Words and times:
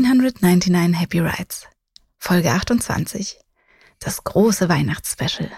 999 0.00 0.98
Happy 0.98 1.20
Rides, 1.20 1.66
Folge 2.16 2.50
28, 2.50 3.38
das 3.98 4.24
große 4.24 4.70
Weihnachtsspecial. 4.70 5.50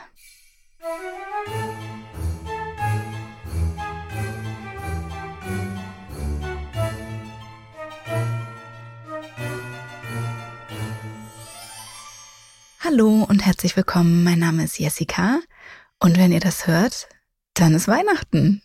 Hallo 12.81 13.25
und 13.29 13.47
herzlich 13.47 13.77
willkommen. 13.77 14.25
Mein 14.25 14.41
Name 14.41 14.65
ist 14.65 14.77
Jessica 14.81 15.39
und 16.01 16.19
wenn 16.19 16.33
ihr 16.33 16.41
das 16.41 16.67
hört, 16.67 17.09
dann 17.55 17.75
ist 17.75 17.87
Weihnachten. 17.87 18.61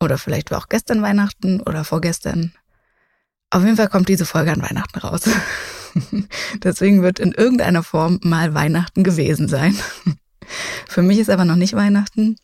Oder 0.00 0.16
vielleicht 0.16 0.50
war 0.50 0.58
auch 0.58 0.68
gestern 0.70 1.02
Weihnachten 1.02 1.60
oder 1.60 1.84
vorgestern. 1.84 2.54
Auf 3.52 3.62
jeden 3.64 3.76
Fall 3.76 3.90
kommt 3.90 4.08
diese 4.08 4.24
Folge 4.24 4.50
an 4.50 4.62
Weihnachten 4.62 4.98
raus. 4.98 5.24
Deswegen 6.62 7.02
wird 7.02 7.18
in 7.18 7.32
irgendeiner 7.32 7.82
Form 7.82 8.18
mal 8.22 8.54
Weihnachten 8.54 9.04
gewesen 9.04 9.46
sein. 9.46 9.78
Für 10.88 11.02
mich 11.02 11.18
ist 11.18 11.28
aber 11.28 11.44
noch 11.44 11.56
nicht 11.56 11.74
Weihnachten. 11.74 12.36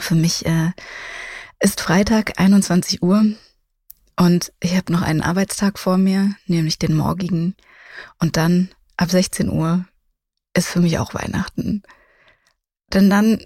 Für 0.00 0.14
mich 0.14 0.46
äh, 0.46 0.70
ist 1.60 1.82
Freitag 1.82 2.40
21 2.40 3.02
Uhr 3.02 3.22
und 4.16 4.50
ich 4.60 4.74
habe 4.76 4.90
noch 4.92 5.02
einen 5.02 5.20
Arbeitstag 5.20 5.78
vor 5.78 5.98
mir, 5.98 6.34
nämlich 6.46 6.78
den 6.78 6.94
morgigen. 6.94 7.54
Und 8.18 8.38
dann 8.38 8.70
ab 8.96 9.10
16 9.10 9.50
Uhr 9.50 9.84
ist 10.56 10.68
für 10.68 10.80
mich 10.80 10.98
auch 10.98 11.12
Weihnachten. 11.12 11.82
Denn 12.94 13.10
dann 13.10 13.44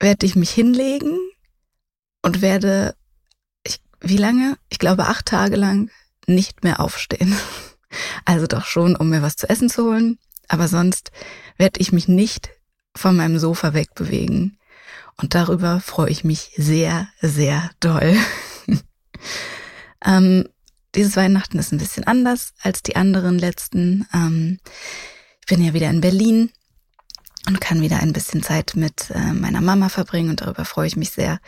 werde 0.00 0.26
ich 0.26 0.34
mich 0.34 0.50
hinlegen 0.50 1.20
und 2.22 2.42
werde, 2.42 2.96
ich, 3.64 3.78
wie 4.00 4.16
lange? 4.16 4.58
Ich 4.70 4.80
glaube 4.80 5.06
acht 5.06 5.26
Tage 5.26 5.54
lang 5.54 5.88
nicht 6.26 6.64
mehr 6.64 6.80
aufstehen. 6.80 7.36
Also 8.24 8.46
doch 8.46 8.66
schon, 8.66 8.96
um 8.96 9.10
mir 9.10 9.22
was 9.22 9.36
zu 9.36 9.48
essen 9.48 9.70
zu 9.70 9.84
holen, 9.84 10.18
aber 10.48 10.68
sonst 10.68 11.12
werde 11.56 11.80
ich 11.80 11.92
mich 11.92 12.08
nicht 12.08 12.50
von 12.94 13.16
meinem 13.16 13.38
Sofa 13.38 13.74
wegbewegen. 13.74 14.58
Und 15.16 15.34
darüber 15.34 15.80
freue 15.80 16.10
ich 16.10 16.24
mich 16.24 16.52
sehr, 16.56 17.08
sehr 17.20 17.70
doll. 17.80 18.16
ähm, 20.04 20.48
dieses 20.94 21.16
Weihnachten 21.16 21.58
ist 21.58 21.72
ein 21.72 21.78
bisschen 21.78 22.04
anders 22.04 22.52
als 22.60 22.82
die 22.82 22.96
anderen 22.96 23.38
letzten. 23.38 24.06
Ähm, 24.12 24.58
ich 25.40 25.46
bin 25.46 25.64
ja 25.64 25.72
wieder 25.72 25.88
in 25.90 26.00
Berlin 26.00 26.50
und 27.46 27.60
kann 27.60 27.80
wieder 27.80 28.00
ein 28.00 28.12
bisschen 28.12 28.42
Zeit 28.42 28.72
mit 28.74 29.10
äh, 29.10 29.32
meiner 29.32 29.60
Mama 29.60 29.88
verbringen 29.88 30.30
und 30.30 30.40
darüber 30.40 30.64
freue 30.64 30.88
ich 30.88 30.96
mich 30.96 31.12
sehr, 31.12 31.38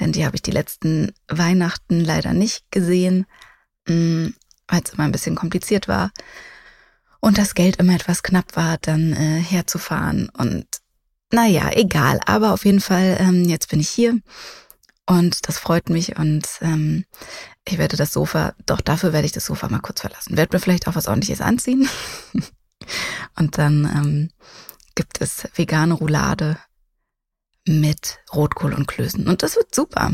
denn 0.00 0.12
die 0.12 0.26
habe 0.26 0.36
ich 0.36 0.42
die 0.42 0.50
letzten 0.50 1.12
Weihnachten 1.28 2.00
leider 2.00 2.32
nicht 2.32 2.70
gesehen, 2.70 3.26
weil 3.86 4.82
es 4.84 4.92
immer 4.92 5.04
ein 5.04 5.12
bisschen 5.12 5.34
kompliziert 5.34 5.88
war. 5.88 6.10
Und 7.20 7.38
das 7.38 7.54
Geld 7.54 7.76
immer 7.76 7.94
etwas 7.94 8.22
knapp 8.22 8.54
war, 8.56 8.76
dann 8.78 9.12
äh, 9.12 9.40
herzufahren. 9.40 10.28
Und 10.28 10.66
naja, 11.32 11.70
egal, 11.72 12.20
aber 12.26 12.52
auf 12.52 12.64
jeden 12.64 12.80
Fall, 12.80 13.16
ähm, 13.18 13.44
jetzt 13.44 13.70
bin 13.70 13.80
ich 13.80 13.88
hier. 13.88 14.20
Und 15.06 15.48
das 15.48 15.58
freut 15.58 15.88
mich. 15.88 16.16
Und 16.18 16.46
ähm, 16.60 17.04
ich 17.66 17.78
werde 17.78 17.96
das 17.96 18.12
Sofa, 18.12 18.54
doch 18.66 18.80
dafür 18.80 19.12
werde 19.12 19.26
ich 19.26 19.32
das 19.32 19.46
Sofa 19.46 19.68
mal 19.68 19.80
kurz 19.80 20.00
verlassen. 20.00 20.36
Werde 20.36 20.54
mir 20.54 20.60
vielleicht 20.60 20.86
auch 20.86 20.96
was 20.96 21.08
ordentliches 21.08 21.40
anziehen. 21.40 21.88
Und 23.36 23.58
dann 23.58 23.84
ähm, 23.84 24.30
gibt 24.94 25.20
es 25.20 25.48
vegane 25.54 25.94
Roulade 25.94 26.58
mit 27.66 28.18
Rotkohl 28.32 28.74
und 28.74 28.86
Klößen. 28.86 29.26
Und 29.26 29.42
das 29.42 29.56
wird 29.56 29.74
super. 29.74 30.12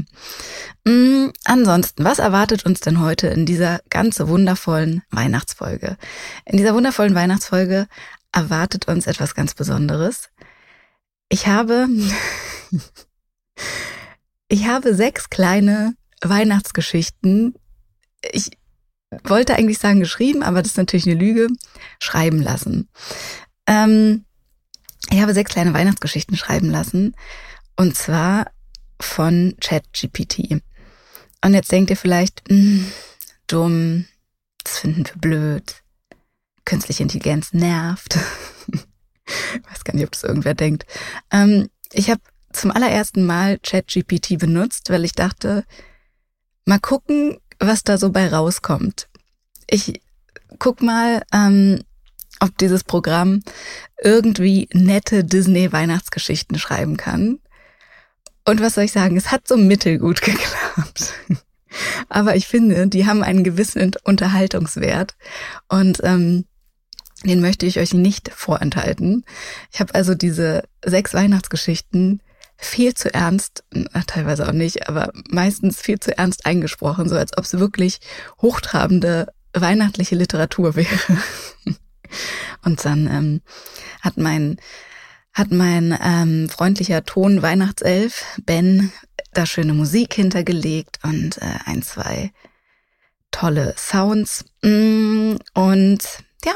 Mhm, 0.85 1.33
ansonsten, 1.45 2.05
was 2.05 2.19
erwartet 2.19 2.65
uns 2.65 2.81
denn 2.81 3.01
heute 3.01 3.27
in 3.29 3.47
dieser 3.47 3.81
ganz 3.91 4.21
wundervollen 4.21 5.03
Weihnachtsfolge? 5.11 5.97
In 6.45 6.59
dieser 6.59 6.75
wundervollen 6.75 7.15
Weihnachtsfolge 7.15 7.89
erwartet 8.33 8.87
uns 8.89 9.07
etwas 9.07 9.35
ganz 9.35 9.55
Besonderes. 9.55 10.31
Ich 11.29 11.47
habe, 11.49 11.89
ich 14.49 14.67
habe 14.67 14.95
sechs 14.95 15.31
kleine 15.31 15.95
Weihnachtsgeschichten. 16.23 17.55
Ich 18.31 18.51
wollte 19.25 19.57
eigentlich 19.57 19.79
sagen 19.79 20.01
geschrieben, 20.01 20.43
aber 20.43 20.63
das 20.63 20.73
ist 20.73 20.77
natürlich 20.77 21.07
eine 21.07 21.19
Lüge. 21.19 21.49
Schreiben 21.99 22.41
lassen. 22.41 22.89
Ähm, 23.67 24.25
ich 25.11 25.21
habe 25.21 25.35
sechs 25.35 25.53
kleine 25.53 25.75
Weihnachtsgeschichten 25.75 26.37
schreiben 26.37 26.71
lassen. 26.71 27.15
Und 27.77 27.97
zwar 27.97 28.51
von 29.01 29.57
ChatGPT. 29.61 30.61
Und 31.43 31.55
jetzt 31.55 31.73
denkt 31.73 31.91
ihr 31.91 31.97
vielleicht, 31.97 32.49
mh, 32.51 32.57
hm, 32.57 32.93
dumm, 33.47 34.05
das 34.63 34.79
finden 34.79 35.07
wir 35.07 35.17
blöd. 35.17 35.83
Künstliche 36.65 37.03
Intelligenz 37.03 37.53
nervt. 37.53 38.19
ich 38.69 39.63
weiß 39.71 39.85
gar 39.85 39.95
nicht, 39.95 40.05
ob 40.05 40.13
das 40.13 40.25
irgendwer 40.25 40.55
denkt. 40.55 40.87
Ähm, 41.31 41.69
ich 41.93 42.11
habe 42.11 42.21
zum 42.53 42.71
allerersten 42.71 43.25
Mal 43.25 43.59
ChatGPT 43.59 44.39
benutzt, 44.39 44.91
weil 44.91 45.05
ich 45.05 45.13
dachte, 45.13 45.65
mal 46.65 46.81
gucken, 46.81 47.39
was 47.59 47.83
da 47.83 47.99
so 47.99 48.11
bei 48.11 48.29
rauskommt. 48.29 49.09
Ich 49.67 50.01
guck 50.59 50.83
mal, 50.83 51.23
ähm, 51.33 51.83
ob 52.41 52.57
dieses 52.59 52.85
Programm 52.85 53.43
irgendwie 54.03 54.69
nette 54.73 55.25
Disney-Weihnachtsgeschichten 55.25 56.59
schreiben 56.59 56.97
kann. 56.97 57.39
Und 58.45 58.61
was 58.61 58.75
soll 58.75 58.85
ich 58.85 58.93
sagen, 58.93 59.17
es 59.17 59.31
hat 59.31 59.47
so 59.47 59.57
mittelgut 59.57 60.23
geklappt. 60.23 61.15
Aber 62.09 62.35
ich 62.35 62.49
finde, 62.49 62.89
die 62.89 63.07
haben 63.07 63.23
einen 63.23 63.45
gewissen 63.45 63.93
Unterhaltungswert. 64.05 65.15
Und 65.69 66.01
ähm, 66.03 66.47
den 67.25 67.41
möchte 67.41 67.67
ich 67.67 67.79
euch 67.79 67.93
nicht 67.93 68.31
vorenthalten. 68.35 69.25
Ich 69.73 69.81
habe 69.81 69.95
also 69.95 70.15
diese 70.15 70.65
sechs 70.85 71.13
Weihnachtsgeschichten 71.13 72.23
viel 72.57 72.95
zu 72.95 73.13
ernst, 73.13 73.65
teilweise 74.07 74.47
auch 74.47 74.53
nicht, 74.53 74.89
aber 74.89 75.13
meistens 75.31 75.81
viel 75.81 75.99
zu 75.99 76.17
ernst 76.17 76.45
eingesprochen, 76.47 77.09
so 77.09 77.17
als 77.17 77.37
ob 77.37 77.45
es 77.45 77.59
wirklich 77.59 78.01
hochtrabende 78.41 79.29
weihnachtliche 79.53 80.15
Literatur 80.15 80.77
wäre. 80.77 80.89
Und 82.65 82.85
dann 82.85 83.07
ähm, 83.07 83.41
hat 84.01 84.17
mein 84.17 84.61
hat 85.33 85.53
mein 85.53 85.97
ähm, 86.03 86.49
freundlicher 86.49 87.05
Ton 87.05 87.41
Weihnachtself 87.41 88.25
Ben 88.45 88.93
da 89.33 89.47
schöne 89.47 89.75
Musik 89.75 90.15
hintergelegt 90.15 90.99
und 91.05 91.39
äh, 91.39 91.55
ein, 91.67 91.83
zwei 91.83 92.33
tolle 93.31 93.75
Sounds. 93.79 94.45
Mm, 94.63 95.37
und 95.55 96.03
ja, 96.45 96.55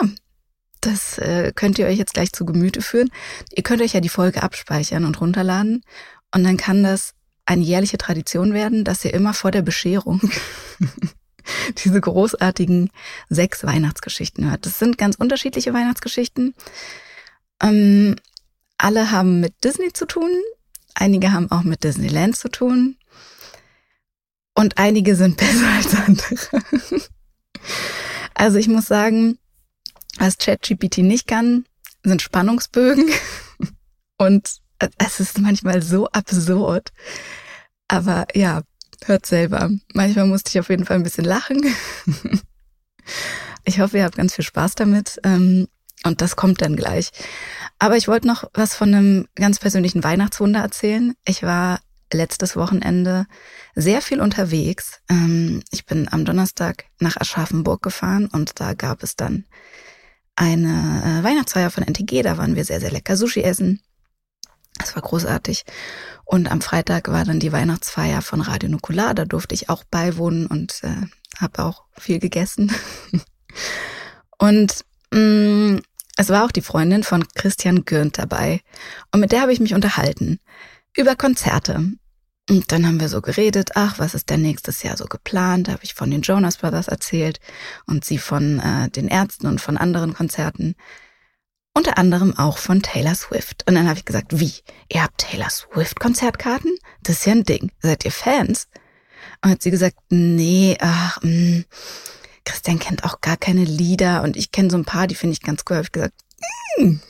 das 0.81 1.19
äh, 1.19 1.53
könnt 1.55 1.79
ihr 1.79 1.87
euch 1.87 1.99
jetzt 1.99 2.15
gleich 2.15 2.33
zu 2.33 2.45
Gemüte 2.45 2.83
führen. 2.83 3.11
Ihr 3.55 3.63
könnt 3.63 3.81
euch 3.81 3.95
ja 3.95 4.01
die 4.01 4.09
Folge 4.09 4.43
abspeichern 4.43 5.05
und 5.05 5.21
runterladen. 5.21 5.83
Und 6.35 6.45
dann 6.45 6.57
kann 6.57 6.83
das 6.83 7.15
eine 7.47 7.63
jährliche 7.63 7.99
Tradition 7.99 8.55
werden, 8.55 8.85
dass 8.85 9.05
ihr 9.05 9.15
immer 9.15 9.35
vor 9.35 9.51
der 9.51 9.63
Bescherung 9.63 10.21
diese 11.85 12.01
großartigen 12.01 12.91
sechs 13.29 13.65
Weihnachtsgeschichten 13.65 14.51
hört. 14.51 14.67
Das 14.67 14.79
sind 14.79 14.99
ganz 14.99 15.17
unterschiedliche 15.17 15.73
Weihnachtsgeschichten. 15.75 16.55
Ähm, 17.63 18.17
alle 18.79 19.11
haben 19.11 19.41
mit 19.41 19.65
Disney 19.65 19.93
zu 19.93 20.07
tun, 20.07 20.31
einige 20.95 21.33
haben 21.33 21.51
auch 21.51 21.63
mit 21.63 21.85
Disneyland 21.85 22.37
zu 22.37 22.49
tun 22.49 22.97
und 24.55 24.79
einige 24.79 25.17
sind 25.17 25.37
besser 25.39 25.69
als 25.69 25.95
andere. 25.95 27.03
also 28.35 28.59
ich 28.59 28.69
muss 28.69 28.87
sagen, 28.87 29.39
was 30.19 30.39
ChatGPT 30.39 30.99
nicht 30.99 31.27
kann, 31.27 31.65
sind 32.05 32.23
Spannungsbögen 32.23 33.09
und 34.19 34.61
es 34.99 35.21
ist 35.21 35.39
manchmal 35.39 35.83
so 35.83 36.09
absurd. 36.09 36.93
Aber 37.89 38.27
ja, 38.35 38.63
Hört 39.07 39.27
selber. 39.27 39.71
Manchmal 39.93 40.27
musste 40.27 40.51
ich 40.51 40.61
auf 40.61 40.71
jeden 40.71 40.85
Fall 40.87 40.97
ein 40.97 41.03
bisschen 41.03 41.25
lachen. 41.25 41.63
Ich 43.65 43.81
hoffe, 43.81 43.99
ihr 43.99 44.05
habt 44.05 44.17
ganz 44.17 44.35
viel 44.35 44.45
Spaß 44.45 44.75
damit. 44.75 45.19
Ähm, 45.25 45.69
und 46.05 46.21
das 46.21 46.37
kommt 46.37 46.61
dann 46.61 46.77
gleich. 46.77 47.11
Aber 47.79 47.97
ich 47.97 48.09
wollte 48.09 48.27
noch 48.27 48.45
was 48.53 48.75
von 48.75 48.95
einem 48.95 49.27
ganz 49.35 49.59
persönlichen 49.59 50.05
Weihnachtswunder 50.05 50.61
erzählen. 50.61 51.15
Ich 51.27 51.43
war 51.43 51.81
letztes 52.13 52.57
Wochenende 52.57 53.27
sehr 53.75 54.03
viel 54.03 54.21
unterwegs. 54.21 55.01
Ähm, 55.09 55.63
ich 55.71 55.87
bin 55.87 56.09
am 56.13 56.25
Donnerstag 56.25 56.85
nach 57.01 57.17
Aschaffenburg 57.17 57.83
gefahren 57.83 58.27
und 58.27 58.61
da 58.61 58.75
gab 58.75 59.03
es 59.03 59.17
dann 59.17 59.47
eine 60.37 61.21
äh, 61.21 61.25
Weihnachtsfeier 61.25 61.71
von 61.71 61.85
NTG. 61.85 62.23
Da 62.23 62.37
waren 62.37 62.57
wir 62.57 62.65
sehr, 62.65 62.81
sehr 62.81 62.91
lecker 62.91 63.17
Sushi 63.17 63.43
essen. 63.43 63.81
Das 64.79 64.95
war 64.95 65.03
großartig. 65.03 65.65
Und 66.25 66.51
am 66.51 66.61
Freitag 66.61 67.09
war 67.09 67.25
dann 67.25 67.41
die 67.41 67.53
Weihnachtsfeier 67.53 68.23
von 68.23 68.41
Radio 68.41 68.69
Nukular. 68.69 69.15
Da 69.15 69.25
durfte 69.25 69.55
ich 69.55 69.69
auch 69.69 69.85
beiwohnen 69.85 70.47
und 70.47 70.83
äh, 70.83 71.07
habe 71.39 71.65
auch 71.65 71.85
viel 71.97 72.19
gegessen. 72.19 72.73
und 74.39 74.85
mh, 75.13 75.21
mm, 75.21 75.83
es 76.17 76.29
war 76.29 76.45
auch 76.45 76.53
die 76.53 76.63
Freundin 76.63 77.03
von 77.03 77.27
Christian 77.35 77.85
Gürnt 77.85 78.19
dabei. 78.19 78.61
Und 79.13 79.21
mit 79.21 79.33
der 79.33 79.43
habe 79.43 79.53
ich 79.53 79.61
mich 79.61 79.75
unterhalten. 79.75 80.39
Über 80.97 81.17
Konzerte. 81.17 81.93
Und 82.49 82.73
dann 82.73 82.87
haben 82.87 83.01
wir 83.01 83.09
so 83.09 83.21
geredet, 83.21 83.71
ach, 83.75 83.99
was 83.99 84.15
ist 84.15 84.29
denn 84.29 84.43
nächstes 84.43 84.83
Jahr 84.83 84.97
so 84.97 85.07
geplant? 85.07 85.67
Da 85.67 85.73
habe 85.73 85.85
ich 85.85 85.95
von 85.95 86.11
den 86.11 86.23
Jonas 86.23 86.59
Brothers 86.59 86.89
erzählt 86.89 87.41
und 87.87 88.05
sie 88.05 88.19
von 88.19 88.61
äh, 88.61 88.91
den 88.91 89.09
Ärzten 89.09 89.47
und 89.47 89.61
von 89.61 89.77
anderen 89.77 90.15
Konzerten. 90.15 90.75
Unter 91.77 91.99
anderem 91.99 92.39
auch 92.39 92.59
von 92.59 92.83
Taylor 92.83 93.17
Swift. 93.17 93.65
Und 93.67 93.75
dann 93.75 93.89
habe 93.89 93.99
ich 93.99 94.05
gesagt, 94.05 94.39
wie? 94.39 94.53
Ihr 94.89 95.03
habt 95.03 95.19
Taylor 95.19 95.51
Swift 95.51 95.99
Konzertkarten? 95.99 96.77
Das 97.03 97.19
ist 97.19 97.27
ja 97.27 97.33
ein 97.33 97.43
Ding. 97.43 97.73
Seid 97.81 98.05
ihr 98.05 98.13
Fans? 98.13 98.69
Und 99.43 99.51
hat 99.51 99.63
sie 99.63 99.73
gesagt, 99.73 99.97
nee, 100.09 100.77
ach, 100.81 101.21
mh, 101.23 101.31
mm, 101.31 101.65
Christian 102.45 102.79
kennt 102.79 103.05
auch 103.05 103.21
gar 103.21 103.37
keine 103.37 103.65
Lieder 103.65 104.23
und 104.23 104.37
ich 104.37 104.53
kenne 104.53 104.71
so 104.71 104.77
ein 104.77 104.85
paar, 104.85 105.07
die 105.07 105.15
finde 105.15 105.33
ich 105.33 105.41
ganz 105.41 105.65
cool. 105.69 105.77
Habe 105.77 105.87
ich 105.87 105.93
gesagt, 105.93 106.15
mh, 106.79 106.85
mm, 106.87 107.01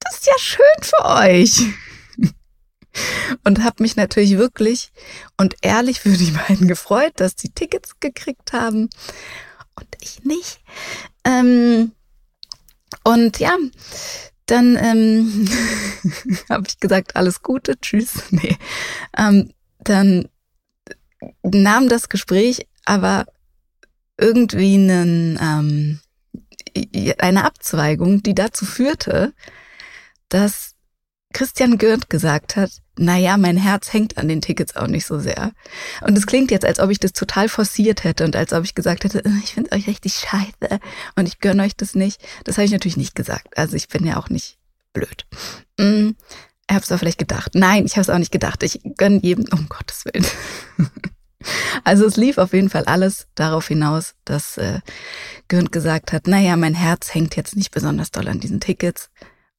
das 0.00 0.14
ist 0.14 0.26
ja 0.26 0.38
schön 0.38 0.82
für 0.82 1.04
euch 1.04 1.62
und 3.44 3.62
habe 3.62 3.82
mich 3.82 3.96
natürlich 3.96 4.38
wirklich 4.38 4.92
und 5.36 5.56
ehrlich 5.62 6.00
für 6.00 6.16
die 6.16 6.30
beiden 6.30 6.68
gefreut, 6.68 7.12
dass 7.16 7.34
sie 7.36 7.50
Tickets 7.50 8.00
gekriegt 8.00 8.52
haben 8.52 8.88
und 9.74 9.88
ich 10.00 10.24
nicht. 10.24 10.60
Ähm, 11.24 11.92
und 13.02 13.38
ja, 13.38 13.56
dann 14.46 14.76
ähm, 14.76 15.48
habe 16.48 16.64
ich 16.68 16.78
gesagt, 16.78 17.16
alles 17.16 17.42
Gute, 17.42 17.78
tschüss. 17.80 18.22
Nee. 18.30 18.56
Ähm, 19.16 19.52
dann 19.78 20.28
nahm 21.42 21.88
das 21.88 22.08
Gespräch 22.08 22.66
aber 22.84 23.26
irgendwie 24.18 24.74
einen, 24.74 25.38
ähm, 25.40 26.00
eine 27.18 27.44
Abzweigung, 27.44 28.22
die 28.22 28.34
dazu 28.34 28.64
führte, 28.64 29.32
dass 30.28 30.74
Christian 31.32 31.78
Gürnt 31.78 32.10
gesagt 32.10 32.56
hat, 32.56 32.70
naja, 32.96 33.36
mein 33.36 33.56
Herz 33.56 33.92
hängt 33.92 34.18
an 34.18 34.28
den 34.28 34.40
Tickets 34.40 34.76
auch 34.76 34.86
nicht 34.86 35.06
so 35.06 35.18
sehr. 35.18 35.52
Und 36.02 36.16
es 36.16 36.26
klingt 36.26 36.50
jetzt, 36.50 36.64
als 36.64 36.78
ob 36.78 36.90
ich 36.90 37.00
das 37.00 37.12
total 37.12 37.48
forciert 37.48 38.04
hätte 38.04 38.24
und 38.24 38.36
als 38.36 38.52
ob 38.52 38.64
ich 38.64 38.74
gesagt 38.74 39.04
hätte, 39.04 39.22
ich 39.42 39.54
finde 39.54 39.72
euch 39.72 39.86
richtig 39.86 40.14
scheiße 40.14 40.78
und 41.16 41.26
ich 41.26 41.40
gönne 41.40 41.64
euch 41.64 41.76
das 41.76 41.94
nicht. 41.94 42.22
Das 42.44 42.56
habe 42.56 42.66
ich 42.66 42.72
natürlich 42.72 42.96
nicht 42.96 43.14
gesagt. 43.14 43.58
Also 43.58 43.76
ich 43.76 43.88
bin 43.88 44.06
ja 44.06 44.16
auch 44.16 44.28
nicht 44.28 44.58
blöd. 44.92 45.26
Mm, 45.78 46.10
ich 46.68 46.74
habe 46.74 46.84
es 46.84 46.92
auch 46.92 46.98
vielleicht 46.98 47.18
gedacht. 47.18 47.52
Nein, 47.54 47.84
ich 47.84 47.92
habe 47.92 48.02
es 48.02 48.10
auch 48.10 48.18
nicht 48.18 48.32
gedacht. 48.32 48.62
Ich 48.62 48.80
gönne 48.96 49.20
jedem, 49.22 49.46
um 49.52 49.68
Gottes 49.68 50.04
Willen. 50.04 50.26
also 51.84 52.06
es 52.06 52.16
lief 52.16 52.38
auf 52.38 52.52
jeden 52.52 52.70
Fall 52.70 52.84
alles 52.84 53.26
darauf 53.34 53.68
hinaus, 53.68 54.14
dass 54.24 54.56
äh, 54.56 54.80
Gürnt 55.48 55.72
gesagt 55.72 56.12
hat, 56.12 56.26
naja, 56.26 56.56
mein 56.56 56.74
Herz 56.74 57.12
hängt 57.12 57.36
jetzt 57.36 57.56
nicht 57.56 57.70
besonders 57.70 58.12
doll 58.12 58.28
an 58.28 58.40
diesen 58.40 58.60
Tickets. 58.60 59.10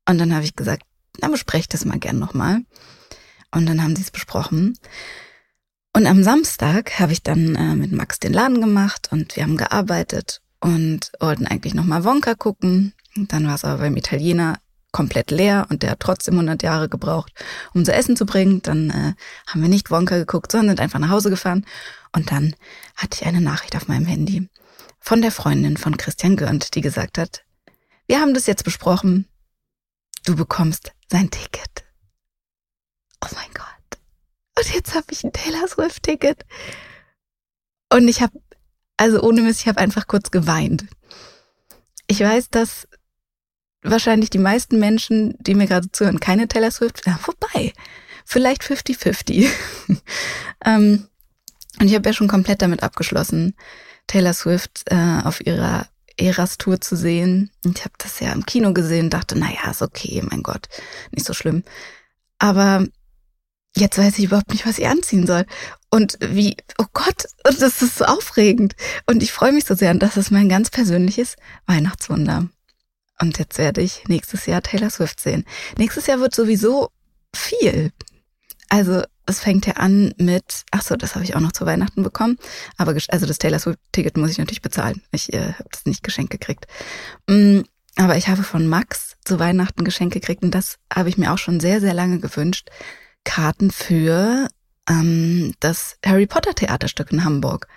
Und 0.07 0.17
dann 0.19 0.33
habe 0.33 0.45
ich 0.45 0.55
gesagt, 0.55 0.83
na, 1.19 1.27
besprecht 1.27 1.73
das 1.73 1.85
mal 1.85 1.99
gern 1.99 2.17
nochmal. 2.17 2.61
Und 3.55 3.67
dann 3.67 3.81
haben 3.81 3.95
sie 3.95 4.01
es 4.01 4.11
besprochen. 4.11 4.77
Und 5.93 6.07
am 6.07 6.23
Samstag 6.23 6.99
habe 6.99 7.13
ich 7.13 7.23
dann 7.23 7.55
äh, 7.55 7.73
mit 7.73 7.93
Max 7.93 8.19
den 8.19 8.33
Laden 8.33 8.59
gemacht 8.59 9.07
und 9.13 9.37
wir 9.37 9.43
haben 9.43 9.55
gearbeitet 9.55 10.41
und 10.59 11.13
wollten 11.21 11.47
eigentlich 11.47 11.73
nochmal 11.73 12.03
Wonka 12.03 12.35
gucken. 12.35 12.93
Dann 13.15 13.47
war 13.47 13.55
es 13.55 13.63
aber 13.63 13.79
beim 13.79 13.95
Italiener 13.95 14.59
komplett 14.91 15.31
leer 15.31 15.67
und 15.69 15.83
der 15.83 15.91
hat 15.91 16.01
trotzdem 16.01 16.33
100 16.33 16.63
Jahre 16.63 16.89
gebraucht, 16.89 17.31
um 17.73 17.79
unser 17.79 17.95
Essen 17.95 18.17
zu 18.17 18.25
bringen. 18.25 18.61
Dann 18.61 18.89
äh, 18.89 19.13
haben 19.47 19.61
wir 19.61 19.69
nicht 19.69 19.89
Wonka 19.89 20.17
geguckt, 20.17 20.51
sondern 20.51 20.75
sind 20.75 20.81
einfach 20.81 20.99
nach 20.99 21.11
Hause 21.11 21.29
gefahren. 21.29 21.65
Und 22.11 22.31
dann 22.31 22.57
hatte 22.97 23.19
ich 23.21 23.25
eine 23.25 23.39
Nachricht 23.39 23.77
auf 23.77 23.87
meinem 23.87 24.05
Handy 24.05 24.49
von 24.99 25.21
der 25.21 25.31
Freundin 25.31 25.77
von 25.77 25.95
Christian 25.95 26.35
Görnt, 26.35 26.75
die 26.75 26.81
gesagt 26.81 27.17
hat, 27.17 27.45
wir 28.05 28.19
haben 28.19 28.33
das 28.33 28.47
jetzt 28.47 28.65
besprochen, 28.65 29.29
du 30.25 30.35
bekommst 30.35 30.91
sein 31.09 31.29
Ticket. 31.31 31.84
Oh 33.25 33.35
mein 33.35 33.49
Gott. 33.53 33.99
Und 34.57 34.73
jetzt 34.73 34.95
habe 34.95 35.07
ich 35.11 35.23
ein 35.23 35.33
Taylor 35.33 35.67
Swift-Ticket. 35.67 36.45
Und 37.91 38.07
ich 38.07 38.21
habe, 38.21 38.39
also 38.97 39.21
ohne 39.21 39.41
Mist, 39.41 39.61
ich 39.61 39.67
habe 39.67 39.79
einfach 39.79 40.07
kurz 40.07 40.31
geweint. 40.31 40.85
Ich 42.07 42.19
weiß, 42.19 42.49
dass 42.49 42.87
wahrscheinlich 43.81 44.29
die 44.29 44.39
meisten 44.39 44.79
Menschen, 44.79 45.35
die 45.39 45.55
mir 45.55 45.67
gerade 45.67 45.91
zuhören, 45.91 46.19
keine 46.19 46.47
Taylor 46.47 46.71
Swift, 46.71 47.05
ja, 47.05 47.17
vorbei. 47.17 47.73
Vielleicht 48.25 48.63
50-50. 48.63 49.49
ähm, 50.65 51.07
und 51.79 51.87
ich 51.87 51.95
habe 51.95 52.09
ja 52.09 52.13
schon 52.13 52.27
komplett 52.27 52.61
damit 52.61 52.83
abgeschlossen, 52.83 53.55
Taylor 54.07 54.33
Swift 54.33 54.83
äh, 54.85 55.21
auf 55.23 55.45
ihrer 55.45 55.87
Eras 56.17 56.57
Tour 56.57 56.79
zu 56.79 56.95
sehen. 56.95 57.51
Ich 57.63 57.81
habe 57.81 57.93
das 57.97 58.19
ja 58.19 58.31
im 58.31 58.45
Kino 58.45 58.73
gesehen, 58.73 59.09
dachte, 59.09 59.37
na 59.37 59.51
ja, 59.51 59.71
ist 59.71 59.81
okay, 59.81 60.23
mein 60.29 60.43
Gott, 60.43 60.67
nicht 61.11 61.25
so 61.25 61.33
schlimm. 61.33 61.63
Aber 62.39 62.85
jetzt 63.75 63.97
weiß 63.97 64.17
ich 64.17 64.25
überhaupt 64.25 64.51
nicht, 64.51 64.65
was 64.65 64.79
ich 64.79 64.87
anziehen 64.87 65.27
soll. 65.27 65.45
Und 65.89 66.17
wie, 66.19 66.57
oh 66.77 66.85
Gott, 66.93 67.25
das 67.43 67.81
ist 67.81 67.97
so 67.97 68.05
aufregend. 68.05 68.75
Und 69.05 69.23
ich 69.23 69.31
freue 69.31 69.53
mich 69.53 69.65
so 69.65 69.75
sehr, 69.75 69.91
und 69.91 69.99
das 69.99 70.17
ist 70.17 70.31
mein 70.31 70.49
ganz 70.49 70.69
persönliches 70.69 71.35
Weihnachtswunder. 71.67 72.49
Und 73.19 73.39
jetzt 73.39 73.57
werde 73.57 73.81
ich 73.81 74.03
nächstes 74.07 74.45
Jahr 74.45 74.61
Taylor 74.61 74.89
Swift 74.89 75.19
sehen. 75.19 75.45
Nächstes 75.77 76.07
Jahr 76.07 76.19
wird 76.19 76.35
sowieso 76.35 76.89
viel. 77.33 77.91
Also 78.69 79.03
es 79.25 79.39
fängt 79.39 79.65
ja 79.65 79.73
an 79.73 80.13
mit, 80.17 80.63
ach 80.71 80.81
so, 80.81 80.95
das 80.95 81.15
habe 81.15 81.23
ich 81.23 81.35
auch 81.35 81.39
noch 81.39 81.51
zu 81.51 81.65
Weihnachten 81.65 82.03
bekommen, 82.03 82.37
aber 82.77 82.95
also 83.07 83.25
das 83.25 83.37
Taylor 83.37 83.59
Swift 83.59 83.79
Ticket 83.91 84.17
muss 84.17 84.31
ich 84.31 84.37
natürlich 84.37 84.61
bezahlen. 84.61 85.01
Ich 85.11 85.33
äh, 85.33 85.53
habe 85.53 85.69
das 85.71 85.85
nicht 85.85 86.03
geschenkt 86.03 86.31
gekriegt. 86.31 86.67
Mm, 87.27 87.61
aber 87.95 88.17
ich 88.17 88.27
habe 88.27 88.43
von 88.43 88.67
Max 88.67 89.15
zu 89.23 89.39
Weihnachten 89.39 89.85
Geschenke 89.85 90.19
gekriegt 90.19 90.43
und 90.43 90.51
das 90.51 90.77
habe 90.93 91.09
ich 91.09 91.17
mir 91.17 91.31
auch 91.31 91.37
schon 91.37 91.59
sehr, 91.59 91.79
sehr 91.79 91.93
lange 91.93 92.19
gewünscht. 92.19 92.69
Karten 93.25 93.71
für 93.71 94.47
ähm, 94.89 95.53
das 95.59 95.97
Harry 96.05 96.27
Potter 96.27 96.55
Theaterstück 96.55 97.11
in 97.11 97.25
Hamburg. 97.25 97.67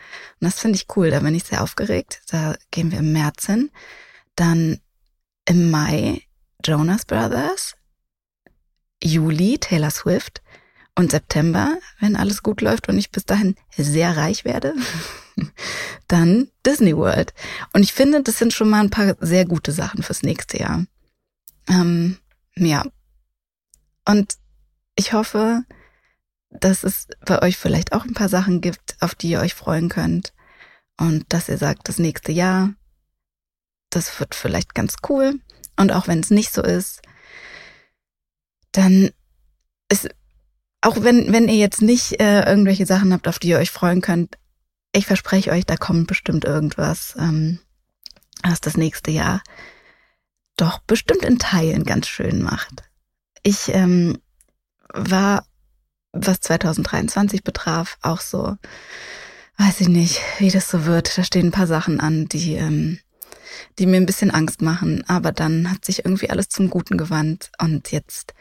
Und 0.41 0.45
das 0.45 0.61
finde 0.61 0.77
ich 0.77 0.87
cool, 0.97 1.11
da 1.11 1.21
bin 1.21 1.35
ich 1.35 1.45
sehr 1.45 1.63
aufgeregt. 1.63 2.23
Da 2.29 2.55
gehen 2.71 2.93
wir 2.93 3.01
im 3.01 3.13
März 3.13 3.47
hin. 3.47 3.71
Dann 4.37 4.81
im 5.47 5.71
Mai 5.71 6.23
Jonas 6.65 7.05
Brothers, 7.05 7.75
Juli 9.03 9.59
Taylor 9.59 9.91
Swift 9.91 10.43
und 10.95 11.13
September, 11.13 11.79
wenn 12.01 12.17
alles 12.17 12.43
gut 12.43 12.61
läuft 12.61 12.89
und 12.89 12.99
ich 12.99 13.11
bis 13.11 13.25
dahin 13.25 13.55
sehr 13.77 14.17
reich 14.17 14.45
werde, 14.45 14.75
dann 16.09 16.51
Disney 16.67 16.97
World. 16.97 17.33
Und 17.73 17.83
ich 17.83 17.93
finde, 17.93 18.23
das 18.23 18.39
sind 18.39 18.53
schon 18.53 18.69
mal 18.69 18.81
ein 18.81 18.91
paar 18.91 19.17
sehr 19.21 19.45
gute 19.45 19.73
Sachen 19.73 20.03
fürs 20.03 20.23
nächste 20.23 20.59
Jahr. 20.59 20.85
Ähm, 21.69 22.19
ja. 22.57 22.85
Und 24.05 24.37
ich 24.99 25.13
hoffe, 25.13 25.63
dass 26.51 26.83
es 26.83 27.07
bei 27.25 27.41
euch 27.41 27.57
vielleicht 27.57 27.93
auch 27.93 28.05
ein 28.05 28.15
paar 28.15 28.29
Sachen 28.29 28.61
gibt, 28.61 28.97
auf 29.01 29.15
die 29.15 29.31
ihr 29.31 29.41
euch 29.41 29.55
freuen 29.55 29.89
könnt. 29.89 30.35
Und 30.99 31.25
dass 31.33 31.49
ihr 31.49 31.57
sagt, 31.57 31.89
das 31.89 31.99
nächste 31.99 32.33
Jahr, 32.33 32.75
das 33.91 34.19
wird 34.19 34.35
vielleicht 34.35 34.75
ganz 34.75 34.97
cool. 35.09 35.39
Und 35.77 35.93
auch 35.93 36.09
wenn 36.09 36.19
es 36.19 36.31
nicht 36.31 36.53
so 36.53 36.63
ist, 36.63 37.01
dann 38.73 39.11
ist 39.89 40.09
auch 40.81 41.03
wenn, 41.03 41.33
wenn 41.33 41.49
ihr 41.49 41.57
jetzt 41.57 41.81
nicht 41.81 42.21
äh, 42.21 42.45
irgendwelche 42.45 42.87
Sachen 42.87 43.13
habt, 43.13 43.29
auf 43.29 43.39
die 43.39 43.49
ihr 43.49 43.59
euch 43.59 43.71
freuen 43.71 44.01
könnt, 44.01 44.37
ich 44.93 45.07
verspreche 45.07 45.53
euch, 45.53 45.65
da 45.65 45.77
kommt 45.77 46.09
bestimmt 46.09 46.45
irgendwas, 46.45 47.15
ähm, 47.19 47.61
was 48.43 48.61
das 48.61 48.77
nächste 48.77 49.13
Jahr 49.13 49.43
doch 50.57 50.81
bestimmt 50.81 51.25
in 51.25 51.39
Teilen 51.39 51.85
ganz 51.85 52.09
schön 52.09 52.43
macht. 52.43 52.83
Ich 53.43 53.69
ähm, 53.69 54.19
war, 54.93 55.45
was 56.13 56.41
2023 56.41 57.45
betraf, 57.45 57.99
auch 58.03 58.21
so, 58.21 58.57
weiß 59.59 59.81
ich 59.81 59.89
nicht, 59.89 60.21
wie 60.39 60.51
das 60.51 60.71
so 60.71 60.85
wird. 60.85 61.17
Da 61.17 61.25
stehen 61.25 61.49
ein 61.49 61.53
paar 61.53 61.67
Sachen 61.67 62.01
an, 62.01 62.27
die, 62.27 62.55
ähm, 62.55 62.99
die 63.79 63.87
mir 63.87 63.97
ein 63.97 64.07
bisschen 64.07 64.31
Angst 64.31 64.63
machen. 64.63 65.05
Aber 65.09 65.33
dann 65.33 65.71
hat 65.71 65.85
sich 65.85 66.05
irgendwie 66.05 66.31
alles 66.31 66.49
zum 66.49 66.71
Guten 66.71 66.97
gewandt 66.97 67.51
und 67.59 67.93
jetzt 67.93 68.35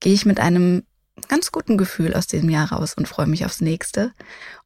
gehe 0.00 0.14
ich 0.14 0.26
mit 0.26 0.40
einem 0.40 0.84
ganz 1.28 1.52
guten 1.52 1.76
Gefühl 1.76 2.14
aus 2.14 2.26
diesem 2.26 2.48
Jahr 2.48 2.72
raus 2.72 2.94
und 2.94 3.08
freue 3.08 3.26
mich 3.26 3.44
aufs 3.44 3.60
nächste. 3.60 4.12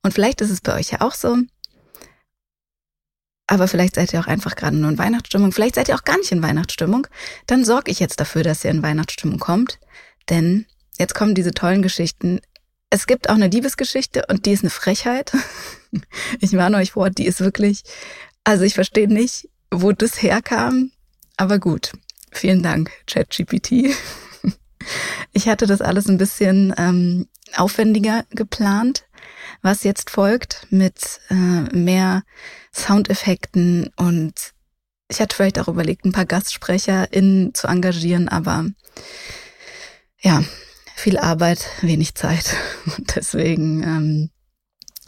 Und 0.03 0.15
vielleicht 0.15 0.41
ist 0.41 0.51
es 0.51 0.61
bei 0.61 0.75
euch 0.75 0.91
ja 0.91 1.01
auch 1.01 1.15
so. 1.15 1.37
Aber 3.49 3.69
vielleicht 3.69 3.95
seid 3.95 4.13
ihr 4.13 4.21
auch 4.21 4.27
einfach 4.27 4.57
gerade 4.57 4.77
nur 4.77 4.91
in 4.91 4.99
Weihnachtsstimmung. 4.99 5.53
Vielleicht 5.53 5.77
seid 5.77 5.89
ihr 5.89 5.95
auch 5.95 6.05
gar 6.05 6.19
nicht 6.19 6.33
in 6.33 6.43
Weihnachtsstimmung. 6.43 7.07
Dann 7.47 7.65
sorge 7.65 7.91
ich 7.91 8.01
jetzt 8.01 8.19
dafür, 8.19 8.43
dass 8.43 8.65
ihr 8.65 8.71
in 8.71 8.83
Weihnachtsstimmung 8.83 9.39
kommt. 9.39 9.79
Denn 10.29 10.67
jetzt 10.99 11.15
kommen 11.15 11.35
diese 11.35 11.53
tollen 11.53 11.83
Geschichten. 11.83 12.41
Es 12.91 13.07
gibt 13.07 13.29
auch 13.29 13.35
eine 13.35 13.49
Liebesgeschichte 13.49 14.25
und 14.29 14.47
die 14.47 14.53
ist 14.53 14.63
eine 14.63 14.71
Frechheit. 14.71 15.33
Ich 16.41 16.53
warne 16.53 16.77
euch 16.77 16.93
vor, 16.93 17.09
die 17.09 17.25
ist 17.25 17.41
wirklich, 17.41 17.83
also 18.45 18.65
ich 18.65 18.75
verstehe 18.75 19.09
nicht, 19.09 19.49
wo 19.71 19.93
das 19.93 20.21
herkam. 20.21 20.91
Aber 21.39 21.59
gut. 21.59 21.93
Vielen 22.33 22.63
Dank, 22.63 22.91
ChatGPT. 23.07 23.97
Ich 25.33 25.49
hatte 25.49 25.67
das 25.67 25.81
alles 25.81 26.09
ein 26.09 26.19
bisschen 26.19 26.73
ähm, 26.79 27.27
aufwendiger 27.57 28.25
geplant, 28.31 29.05
was 29.61 29.83
jetzt 29.83 30.11
folgt 30.11 30.67
mit 30.71 31.21
äh, 31.29 31.35
mehr 31.35 32.23
Soundeffekten 32.73 33.91
und 33.97 34.53
ich 35.09 35.21
hatte 35.21 35.35
vielleicht 35.35 35.59
auch 35.59 35.69
überlegt, 35.69 36.05
ein 36.05 36.13
paar 36.13 36.25
GastsprecherInnen 36.25 37.55
zu 37.55 37.67
engagieren, 37.67 38.29
aber 38.29 38.67
ja, 40.21 40.43
viel 40.97 41.19
Arbeit, 41.19 41.69
wenig 41.83 42.15
Zeit. 42.15 42.57
Und 42.97 43.15
deswegen 43.17 43.83
ähm, 43.83 44.31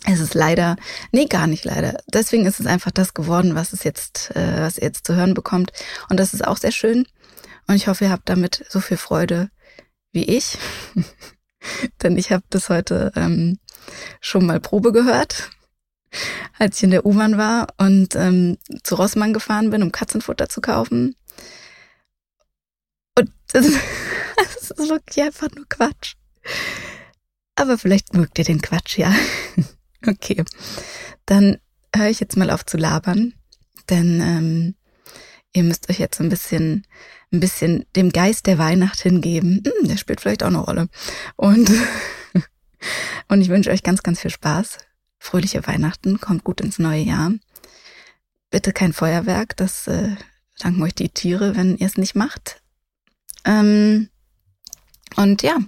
ist 0.06 0.20
es 0.20 0.34
leider, 0.34 0.76
nee, 1.12 1.24
gar 1.24 1.46
nicht 1.46 1.64
leider. 1.64 1.98
Deswegen 2.12 2.46
ist 2.46 2.60
es 2.60 2.66
einfach 2.66 2.90
das 2.90 3.14
geworden, 3.14 3.54
was 3.54 3.72
es 3.72 3.84
jetzt, 3.84 4.30
äh, 4.36 4.60
was 4.60 4.76
ihr 4.76 4.84
jetzt 4.84 5.06
zu 5.06 5.16
hören 5.16 5.34
bekommt. 5.34 5.72
Und 6.08 6.20
das 6.20 6.34
ist 6.34 6.46
auch 6.46 6.58
sehr 6.58 6.72
schön. 6.72 7.06
Und 7.66 7.74
ich 7.74 7.88
hoffe, 7.88 8.04
ihr 8.04 8.10
habt 8.10 8.28
damit 8.28 8.64
so 8.68 8.80
viel 8.80 8.98
Freude 8.98 9.50
wie 10.12 10.24
ich. 10.24 10.58
Denn 12.02 12.16
ich 12.18 12.32
habe 12.32 12.44
das 12.50 12.68
heute 12.68 13.12
ähm, 13.16 13.58
schon 14.20 14.46
mal 14.46 14.60
Probe 14.60 14.92
gehört, 14.92 15.50
als 16.58 16.76
ich 16.76 16.84
in 16.84 16.90
der 16.90 17.04
U-Bahn 17.06 17.38
war 17.38 17.68
und 17.78 18.14
ähm, 18.14 18.58
zu 18.84 18.94
Rossmann 18.94 19.32
gefahren 19.32 19.70
bin, 19.70 19.82
um 19.82 19.90
Katzenfutter 19.90 20.48
zu 20.48 20.60
kaufen. 20.60 21.16
Und 23.18 23.32
das, 23.52 23.66
ist 23.66 24.78
wirklich 24.88 25.24
einfach 25.24 25.48
nur 25.54 25.66
Quatsch. 25.68 26.14
Aber 27.56 27.76
vielleicht 27.76 28.14
mögt 28.14 28.38
ihr 28.38 28.44
den 28.44 28.62
Quatsch, 28.62 28.98
ja. 28.98 29.14
Okay, 30.06 30.44
dann 31.26 31.58
höre 31.94 32.08
ich 32.08 32.20
jetzt 32.20 32.36
mal 32.36 32.52
auf 32.52 32.64
zu 32.64 32.76
labern, 32.76 33.34
denn 33.90 34.20
ähm, 34.20 34.74
ihr 35.52 35.64
müsst 35.64 35.90
euch 35.90 35.98
jetzt 35.98 36.20
ein 36.20 36.28
bisschen, 36.28 36.86
ein 37.32 37.40
bisschen 37.40 37.84
dem 37.96 38.10
Geist 38.10 38.46
der 38.46 38.58
Weihnacht 38.58 39.00
hingeben. 39.00 39.64
Hm, 39.66 39.88
der 39.88 39.96
spielt 39.96 40.20
vielleicht 40.20 40.44
auch 40.44 40.48
eine 40.48 40.60
Rolle. 40.60 40.88
Und, 41.34 41.68
und 43.28 43.40
ich 43.40 43.48
wünsche 43.48 43.70
euch 43.70 43.82
ganz, 43.82 44.04
ganz 44.04 44.20
viel 44.20 44.30
Spaß. 44.30 44.78
Fröhliche 45.18 45.66
Weihnachten, 45.66 46.20
kommt 46.20 46.44
gut 46.44 46.60
ins 46.60 46.78
neue 46.78 47.02
Jahr. 47.02 47.32
Bitte 48.50 48.72
kein 48.72 48.92
Feuerwerk, 48.92 49.56
das 49.56 49.88
äh, 49.88 50.14
danken 50.60 50.84
euch 50.84 50.94
die 50.94 51.08
Tiere, 51.08 51.56
wenn 51.56 51.76
ihr 51.76 51.88
es 51.88 51.98
nicht 51.98 52.14
macht. 52.14 52.62
Ähm, 53.44 54.08
und 55.16 55.42
ja, 55.42 55.58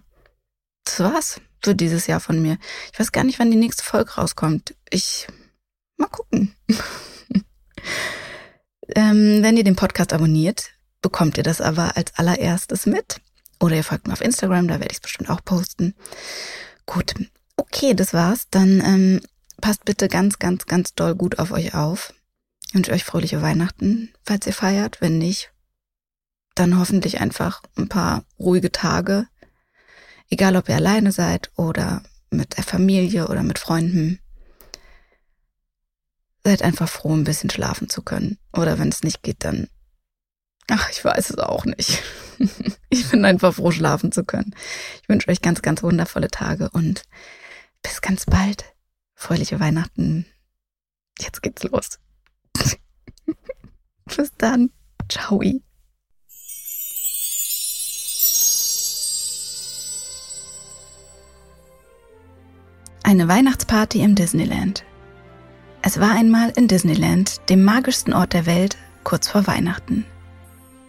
das 0.84 1.00
war's 1.00 1.40
für 1.62 1.74
dieses 1.74 2.06
Jahr 2.06 2.20
von 2.20 2.40
mir. 2.40 2.58
Ich 2.92 2.98
weiß 2.98 3.12
gar 3.12 3.24
nicht, 3.24 3.38
wann 3.38 3.50
die 3.50 3.56
nächste 3.56 3.82
Folge 3.82 4.12
rauskommt. 4.12 4.74
Ich 4.90 5.26
mal 5.96 6.08
gucken. 6.08 6.54
ähm, 8.94 9.42
wenn 9.42 9.56
ihr 9.56 9.64
den 9.64 9.76
Podcast 9.76 10.12
abonniert, 10.12 10.70
bekommt 11.02 11.36
ihr 11.36 11.44
das 11.44 11.60
aber 11.60 11.96
als 11.96 12.14
allererstes 12.16 12.86
mit. 12.86 13.20
Oder 13.60 13.76
ihr 13.76 13.84
folgt 13.84 14.06
mir 14.06 14.14
auf 14.14 14.22
Instagram, 14.22 14.68
da 14.68 14.74
werde 14.80 14.90
ich 14.90 14.98
es 14.98 15.00
bestimmt 15.00 15.28
auch 15.28 15.44
posten. 15.44 15.94
Gut, 16.86 17.14
okay, 17.56 17.94
das 17.94 18.14
war's. 18.14 18.46
Dann 18.50 18.80
ähm, 18.80 19.20
passt 19.60 19.84
bitte 19.84 20.08
ganz, 20.08 20.38
ganz, 20.38 20.66
ganz 20.66 20.94
doll 20.94 21.14
gut 21.14 21.38
auf 21.38 21.52
euch 21.52 21.74
auf. 21.74 22.14
Ich 22.66 22.74
wünsche 22.74 22.92
euch 22.92 23.04
fröhliche 23.04 23.42
Weihnachten, 23.42 24.12
falls 24.24 24.46
ihr 24.46 24.54
feiert. 24.54 25.00
Wenn 25.00 25.18
nicht, 25.18 25.52
dann 26.60 26.78
hoffentlich 26.78 27.20
einfach 27.20 27.62
ein 27.76 27.88
paar 27.88 28.24
ruhige 28.38 28.70
Tage. 28.70 29.26
Egal, 30.28 30.56
ob 30.56 30.68
ihr 30.68 30.76
alleine 30.76 31.10
seid 31.10 31.50
oder 31.56 32.02
mit 32.30 32.56
der 32.56 32.64
Familie 32.64 33.28
oder 33.28 33.42
mit 33.42 33.58
Freunden. 33.58 34.20
Seid 36.44 36.62
einfach 36.62 36.88
froh, 36.88 37.14
ein 37.14 37.24
bisschen 37.24 37.50
schlafen 37.50 37.88
zu 37.88 38.02
können. 38.02 38.38
Oder 38.52 38.78
wenn 38.78 38.88
es 38.88 39.02
nicht 39.02 39.22
geht, 39.22 39.44
dann. 39.44 39.68
Ach, 40.70 40.88
ich 40.90 41.04
weiß 41.04 41.30
es 41.30 41.38
auch 41.38 41.64
nicht. 41.64 42.02
ich 42.90 43.08
bin 43.10 43.24
einfach 43.24 43.54
froh, 43.54 43.70
schlafen 43.70 44.12
zu 44.12 44.24
können. 44.24 44.54
Ich 45.02 45.08
wünsche 45.08 45.28
euch 45.28 45.42
ganz, 45.42 45.62
ganz 45.62 45.82
wundervolle 45.82 46.28
Tage 46.28 46.70
und 46.70 47.02
bis 47.82 48.02
ganz 48.02 48.26
bald. 48.26 48.64
Fröhliche 49.14 49.60
Weihnachten. 49.60 50.26
Jetzt 51.18 51.42
geht's 51.42 51.64
los. 51.64 51.98
bis 54.04 54.32
dann. 54.36 54.70
Ciao. 55.08 55.42
Eine 63.02 63.28
Weihnachtsparty 63.28 64.02
im 64.02 64.14
Disneyland. 64.14 64.84
Es 65.82 65.98
war 65.98 66.10
einmal 66.10 66.50
in 66.54 66.68
Disneyland, 66.68 67.40
dem 67.48 67.64
magischsten 67.64 68.12
Ort 68.12 68.34
der 68.34 68.44
Welt, 68.44 68.76
kurz 69.04 69.26
vor 69.26 69.46
Weihnachten. 69.46 70.04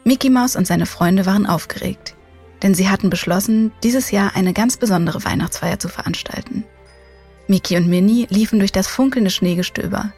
Mickey 0.04 0.30
Mouse 0.30 0.58
und 0.58 0.68
seine 0.68 0.86
Freunde 0.86 1.26
waren 1.26 1.46
aufgeregt, 1.46 2.16
denn 2.64 2.76
sie 2.76 2.90
hatten 2.90 3.10
beschlossen, 3.10 3.72
dieses 3.84 4.12
Jahr 4.12 4.36
eine 4.36 4.52
ganz 4.52 4.76
besondere 4.76 5.24
Weihnachtsfeier 5.24 5.80
zu 5.80 5.88
veranstalten. 5.88 6.66
Mickey 7.48 7.78
und 7.78 7.88
Minnie 7.88 8.28
liefen 8.30 8.60
durch 8.60 8.74
das 8.74 8.88
funkelnde 8.88 9.32
Schneegestöber, 9.32 10.12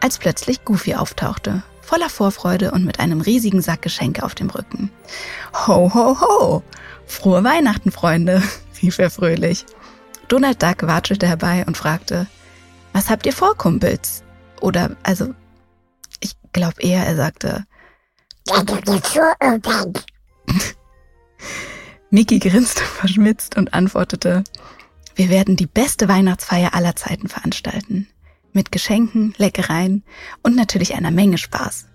als 0.00 0.18
plötzlich 0.18 0.64
Goofy 0.64 0.94
auftauchte, 0.94 1.62
voller 1.82 2.08
Vorfreude 2.08 2.70
und 2.70 2.86
mit 2.86 2.98
einem 2.98 3.20
riesigen 3.20 3.60
Sack 3.60 3.82
Geschenke 3.82 4.22
auf 4.22 4.34
dem 4.34 4.48
Rücken. 4.48 4.90
Ho, 5.66 5.92
ho, 5.92 6.20
ho! 6.20 6.62
Frohe 7.04 7.44
Weihnachten, 7.44 7.92
Freunde! 7.92 8.42
rief 8.82 8.98
er 8.98 9.10
fröhlich. 9.10 9.66
Donald 10.28 10.62
Duck 10.62 10.86
watschelte 10.86 11.26
herbei 11.26 11.64
und 11.66 11.76
fragte, 11.76 12.26
was 12.92 13.10
habt 13.10 13.26
ihr 13.26 13.32
vor, 13.32 13.56
Kumpels? 13.56 14.24
Oder, 14.60 14.96
also, 15.02 15.34
ich 16.20 16.32
glaube 16.52 16.80
eher, 16.80 17.06
er 17.06 17.16
sagte, 17.16 17.64
Mickey 22.10 22.38
grinste 22.38 22.82
verschmitzt 22.82 23.56
und 23.56 23.74
antwortete, 23.74 24.44
wir 25.14 25.28
werden 25.28 25.56
die 25.56 25.66
beste 25.66 26.08
Weihnachtsfeier 26.08 26.74
aller 26.74 26.96
Zeiten 26.96 27.28
veranstalten. 27.28 28.08
Mit 28.52 28.72
Geschenken, 28.72 29.34
Leckereien 29.36 30.04
und 30.42 30.56
natürlich 30.56 30.94
einer 30.94 31.10
Menge 31.10 31.38
Spaß. 31.38 31.86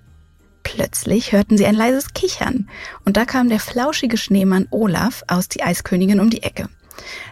Plötzlich 0.64 1.32
hörten 1.32 1.58
sie 1.58 1.66
ein 1.66 1.76
leises 1.76 2.14
Kichern 2.14 2.70
und 3.06 3.18
da 3.18 3.26
kam 3.26 3.50
der 3.50 3.60
flauschige 3.60 4.18
Schneemann 4.18 4.68
Olaf 4.70 5.24
aus 5.28 5.50
die 5.50 5.64
Eiskönigin 5.64 6.20
um 6.20 6.30
die 6.30 6.44
Ecke. 6.44 6.70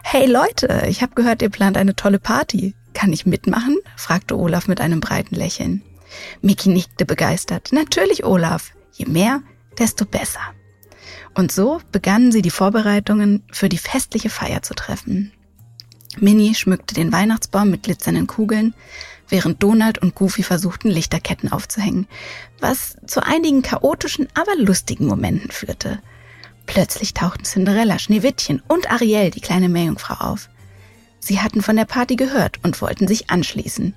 Hey 0.02 0.26
Leute, 0.26 0.84
ich 0.88 1.02
habe 1.02 1.14
gehört, 1.14 1.42
ihr 1.42 1.50
plant 1.50 1.76
eine 1.76 1.96
tolle 1.96 2.18
Party. 2.18 2.74
Kann 2.94 3.12
ich 3.12 3.26
mitmachen? 3.26 3.78
fragte 3.96 4.38
Olaf 4.38 4.68
mit 4.68 4.80
einem 4.80 5.00
breiten 5.00 5.34
Lächeln. 5.34 5.82
Miki 6.42 6.68
nickte 6.68 7.04
begeistert. 7.04 7.70
Natürlich, 7.72 8.24
Olaf. 8.24 8.72
Je 8.92 9.06
mehr, 9.06 9.42
desto 9.78 10.04
besser. 10.04 10.40
Und 11.34 11.52
so 11.52 11.80
begannen 11.92 12.32
sie 12.32 12.42
die 12.42 12.50
Vorbereitungen 12.50 13.44
für 13.52 13.68
die 13.68 13.78
festliche 13.78 14.30
Feier 14.30 14.62
zu 14.62 14.74
treffen. 14.74 15.32
Minnie 16.18 16.54
schmückte 16.54 16.94
den 16.94 17.12
Weihnachtsbaum 17.12 17.70
mit 17.70 17.84
glitzernden 17.84 18.26
Kugeln, 18.26 18.74
während 19.28 19.62
Donald 19.62 19.98
und 19.98 20.16
Goofy 20.16 20.42
versuchten, 20.42 20.88
Lichterketten 20.88 21.52
aufzuhängen, 21.52 22.08
was 22.58 22.96
zu 23.06 23.24
einigen 23.24 23.62
chaotischen, 23.62 24.26
aber 24.34 24.56
lustigen 24.56 25.06
Momenten 25.06 25.52
führte. 25.52 26.02
Plötzlich 26.70 27.14
tauchten 27.14 27.44
Cinderella, 27.44 27.98
Schneewittchen 27.98 28.62
und 28.68 28.92
Ariel, 28.92 29.32
die 29.32 29.40
kleine 29.40 29.68
Meerjungfrau, 29.68 30.14
auf. 30.24 30.48
Sie 31.18 31.40
hatten 31.40 31.62
von 31.62 31.74
der 31.74 31.84
Party 31.84 32.14
gehört 32.14 32.60
und 32.62 32.80
wollten 32.80 33.08
sich 33.08 33.28
anschließen. 33.28 33.92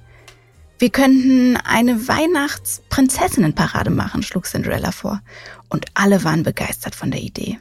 Wir 0.80 0.90
könnten 0.90 1.56
eine 1.56 2.08
Weihnachtsprinzessinnenparade 2.08 3.92
machen, 3.92 4.24
schlug 4.24 4.48
Cinderella 4.48 4.92
vor, 4.92 5.22
und 5.70 5.86
alle 5.94 6.24
waren 6.24 6.42
begeistert 6.42 6.96
von 6.96 7.12
der 7.12 7.22
Idee. 7.22 7.60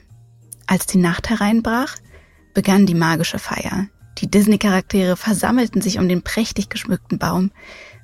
Als 0.67 0.87
die 0.87 0.97
Nacht 0.97 1.29
hereinbrach, 1.29 1.97
begann 2.55 2.87
die 2.87 2.95
magische 2.95 3.39
Feier. 3.39 3.89
Die 4.17 4.31
Disney-Charaktere 4.31 5.19
versammelten 5.19 5.83
sich 5.83 5.99
um 5.99 6.09
den 6.09 6.23
prächtig 6.23 6.71
geschmückten 6.71 7.19
Baum, 7.19 7.51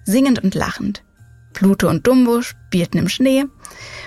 singend 0.05 0.45
und 0.45 0.55
lachend. 0.55 1.05
Pluto 1.52 1.88
und 1.88 2.07
Dumbo 2.07 2.43
spielten 2.43 2.99
im 2.99 3.09
Schnee, 3.09 3.45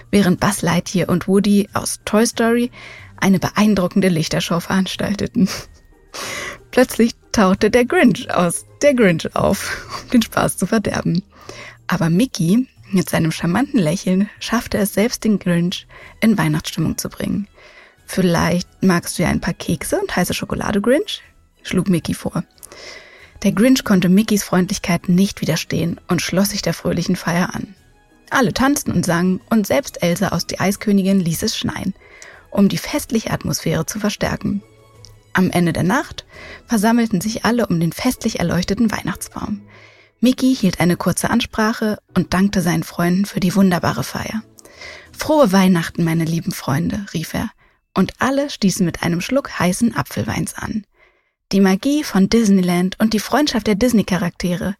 während 0.09 0.39
Buzz 0.39 0.61
Lightyear 0.61 1.09
und 1.09 1.27
Woody 1.27 1.69
aus 1.73 1.99
Toy 2.05 2.25
Story 2.25 2.71
eine 3.17 3.39
beeindruckende 3.39 4.09
Lichtershow 4.09 4.59
veranstalteten. 4.59 5.49
Plötzlich 6.71 7.13
tauchte 7.31 7.69
der 7.69 7.85
Grinch 7.85 8.33
aus 8.33 8.65
der 8.81 8.93
Grinch 8.93 9.35
auf, 9.35 9.87
um 10.03 10.09
den 10.11 10.21
Spaß 10.21 10.57
zu 10.57 10.65
verderben. 10.65 11.23
Aber 11.87 12.09
Mickey, 12.09 12.67
mit 12.91 13.09
seinem 13.09 13.31
charmanten 13.31 13.79
Lächeln, 13.79 14.29
schaffte 14.39 14.77
es 14.77 14.93
selbst 14.93 15.23
den 15.23 15.39
Grinch 15.39 15.87
in 16.21 16.37
Weihnachtsstimmung 16.37 16.97
zu 16.97 17.09
bringen. 17.09 17.47
Vielleicht 18.05 18.67
magst 18.83 19.17
du 19.17 19.23
ja 19.23 19.29
ein 19.29 19.41
paar 19.41 19.53
Kekse 19.53 19.99
und 19.99 20.15
heiße 20.15 20.33
Schokolade, 20.33 20.81
Grinch? 20.81 21.21
schlug 21.63 21.89
Mickey 21.89 22.13
vor. 22.13 22.43
Der 23.43 23.51
Grinch 23.51 23.83
konnte 23.83 24.07
Mickys 24.07 24.43
Freundlichkeit 24.43 25.09
nicht 25.09 25.41
widerstehen 25.41 25.99
und 26.07 26.21
schloss 26.21 26.51
sich 26.51 26.61
der 26.61 26.75
fröhlichen 26.75 27.15
Feier 27.15 27.55
an. 27.55 27.73
Alle 28.29 28.53
tanzten 28.53 28.91
und 28.91 29.05
sangen 29.05 29.41
und 29.49 29.65
selbst 29.65 30.03
Elsa 30.03 30.29
aus 30.29 30.45
Die 30.45 30.59
Eiskönigin 30.59 31.19
ließ 31.19 31.43
es 31.43 31.57
schneien, 31.57 31.93
um 32.51 32.69
die 32.69 32.77
festliche 32.77 33.31
Atmosphäre 33.31 33.85
zu 33.85 33.99
verstärken. 33.99 34.61
Am 35.33 35.49
Ende 35.49 35.73
der 35.73 35.83
Nacht 35.83 36.25
versammelten 36.67 37.19
sich 37.19 37.43
alle 37.43 37.67
um 37.67 37.79
den 37.79 37.93
festlich 37.93 38.39
erleuchteten 38.39 38.91
Weihnachtsbaum. 38.91 39.61
Mickey 40.19 40.55
hielt 40.55 40.79
eine 40.79 40.97
kurze 40.97 41.29
Ansprache 41.31 41.97
und 42.15 42.33
dankte 42.33 42.61
seinen 42.61 42.83
Freunden 42.83 43.25
für 43.25 43.39
die 43.39 43.55
wunderbare 43.55 44.03
Feier. 44.03 44.43
Frohe 45.17 45.51
Weihnachten, 45.51 46.03
meine 46.03 46.25
lieben 46.25 46.51
Freunde, 46.51 47.05
rief 47.13 47.33
er, 47.33 47.49
und 47.93 48.13
alle 48.19 48.49
stießen 48.49 48.85
mit 48.85 49.03
einem 49.03 49.21
Schluck 49.21 49.59
heißen 49.59 49.95
Apfelweins 49.95 50.53
an. 50.53 50.85
Die 51.51 51.59
Magie 51.59 52.05
von 52.05 52.29
Disneyland 52.29 52.95
und 52.97 53.11
die 53.11 53.19
Freundschaft 53.19 53.67
der 53.67 53.75
Disney-Charaktere 53.75 54.75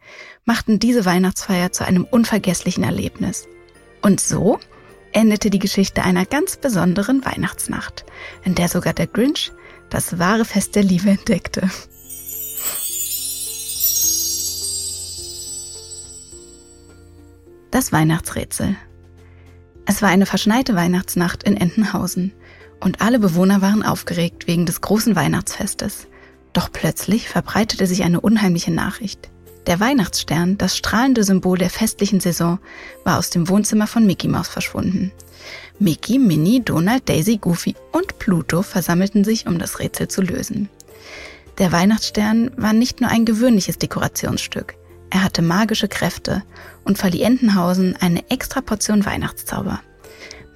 machten 0.46 0.80
diese 0.80 1.04
Weihnachtsfeier 1.04 1.74
zu 1.74 1.86
einem 1.86 2.06
unvergesslichen 2.06 2.86
Erlebnis. 2.86 3.46
Und 4.02 4.22
so 4.22 4.58
endete 5.12 5.50
die 5.50 5.60
Geschichte 5.60 6.04
einer 6.04 6.26
ganz 6.26 6.56
besonderen 6.56 7.26
Weihnachtsnacht, 7.26 8.06
in 8.46 8.56
der 8.56 8.70
sogar 8.70 8.94
der 8.94 9.08
Grinch 9.08 9.52
das 9.90 10.18
wahre 10.18 10.46
Fest 10.46 10.76
der 10.76 10.84
Liebe 10.84 11.10
entdeckte. 11.10 11.70
Das 17.70 17.92
Weihnachtsrätsel. 17.92 18.78
Es 19.86 20.02
war 20.02 20.08
eine 20.08 20.26
verschneite 20.26 20.74
Weihnachtsnacht 20.76 21.44
in 21.44 21.58
Entenhausen 21.58 22.32
und 22.80 23.02
alle 23.02 23.20
Bewohner 23.20 23.62
waren 23.62 23.84
aufgeregt 23.84 24.48
wegen 24.48 24.66
des 24.66 24.80
großen 24.80 25.18
Weihnachtsfestes. 25.18 26.08
Doch 26.54 26.72
plötzlich 26.72 27.30
verbreitete 27.30 27.88
sich 27.88 28.04
eine 28.04 28.20
unheimliche 28.20 28.72
Nachricht. 28.72 29.30
Der 29.68 29.80
Weihnachtsstern, 29.80 30.58
das 30.58 30.76
strahlende 30.76 31.24
Symbol 31.24 31.58
der 31.58 31.70
festlichen 31.70 32.20
Saison, 32.20 32.60
war 33.04 33.20
aus 33.20 33.30
dem 33.30 33.48
Wohnzimmer 33.48 33.88
von 33.88 34.06
Mickey 34.06 34.28
Mouse 34.28 34.48
verschwunden. 34.48 35.12
Mickey, 35.80 36.20
Minnie, 36.20 36.62
Donald, 36.62 37.08
Daisy, 37.08 37.38
Goofy 37.38 37.76
und 37.92 38.20
Pluto 38.20 38.64
versammelten 38.64 39.24
sich, 39.24 39.48
um 39.48 39.60
das 39.60 39.80
Rätsel 39.80 40.08
zu 40.08 40.22
lösen. 40.22 40.70
Der 41.58 41.72
Weihnachtsstern 41.72 42.52
war 42.58 42.74
nicht 42.74 43.02
nur 43.02 43.10
ein 43.10 43.26
gewöhnliches 43.26 43.78
Dekorationsstück. 43.78 44.76
Er 45.10 45.24
hatte 45.24 45.42
magische 45.42 45.88
Kräfte 45.88 46.44
und 46.84 46.98
verlieh 46.98 47.22
Entenhausen 47.22 47.96
eine 48.00 48.30
extra 48.30 48.62
Portion 48.62 49.06
Weihnachtszauber. 49.06 49.82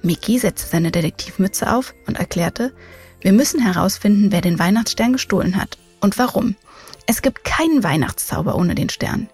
Mickey 0.02 0.38
setzte 0.38 0.68
seine 0.68 0.90
Detektivmütze 0.90 1.72
auf 1.72 1.94
und 2.06 2.18
erklärte, 2.18 2.72
wir 3.20 3.32
müssen 3.32 3.60
herausfinden, 3.60 4.30
wer 4.30 4.40
den 4.40 4.58
Weihnachtsstern 4.58 5.12
gestohlen 5.12 5.56
hat 5.56 5.78
und 6.00 6.18
warum. 6.18 6.56
Es 7.06 7.22
gibt 7.22 7.44
keinen 7.44 7.84
Weihnachtszauber 7.84 8.56
ohne 8.56 8.74
den 8.74 8.88
Stern. 8.88 9.28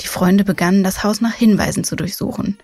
Die 0.00 0.08
Freunde 0.08 0.44
begannen, 0.44 0.84
das 0.84 1.04
Haus 1.04 1.20
nach 1.20 1.34
Hinweisen 1.34 1.84
zu 1.84 1.96
durchsuchen. 1.96 2.58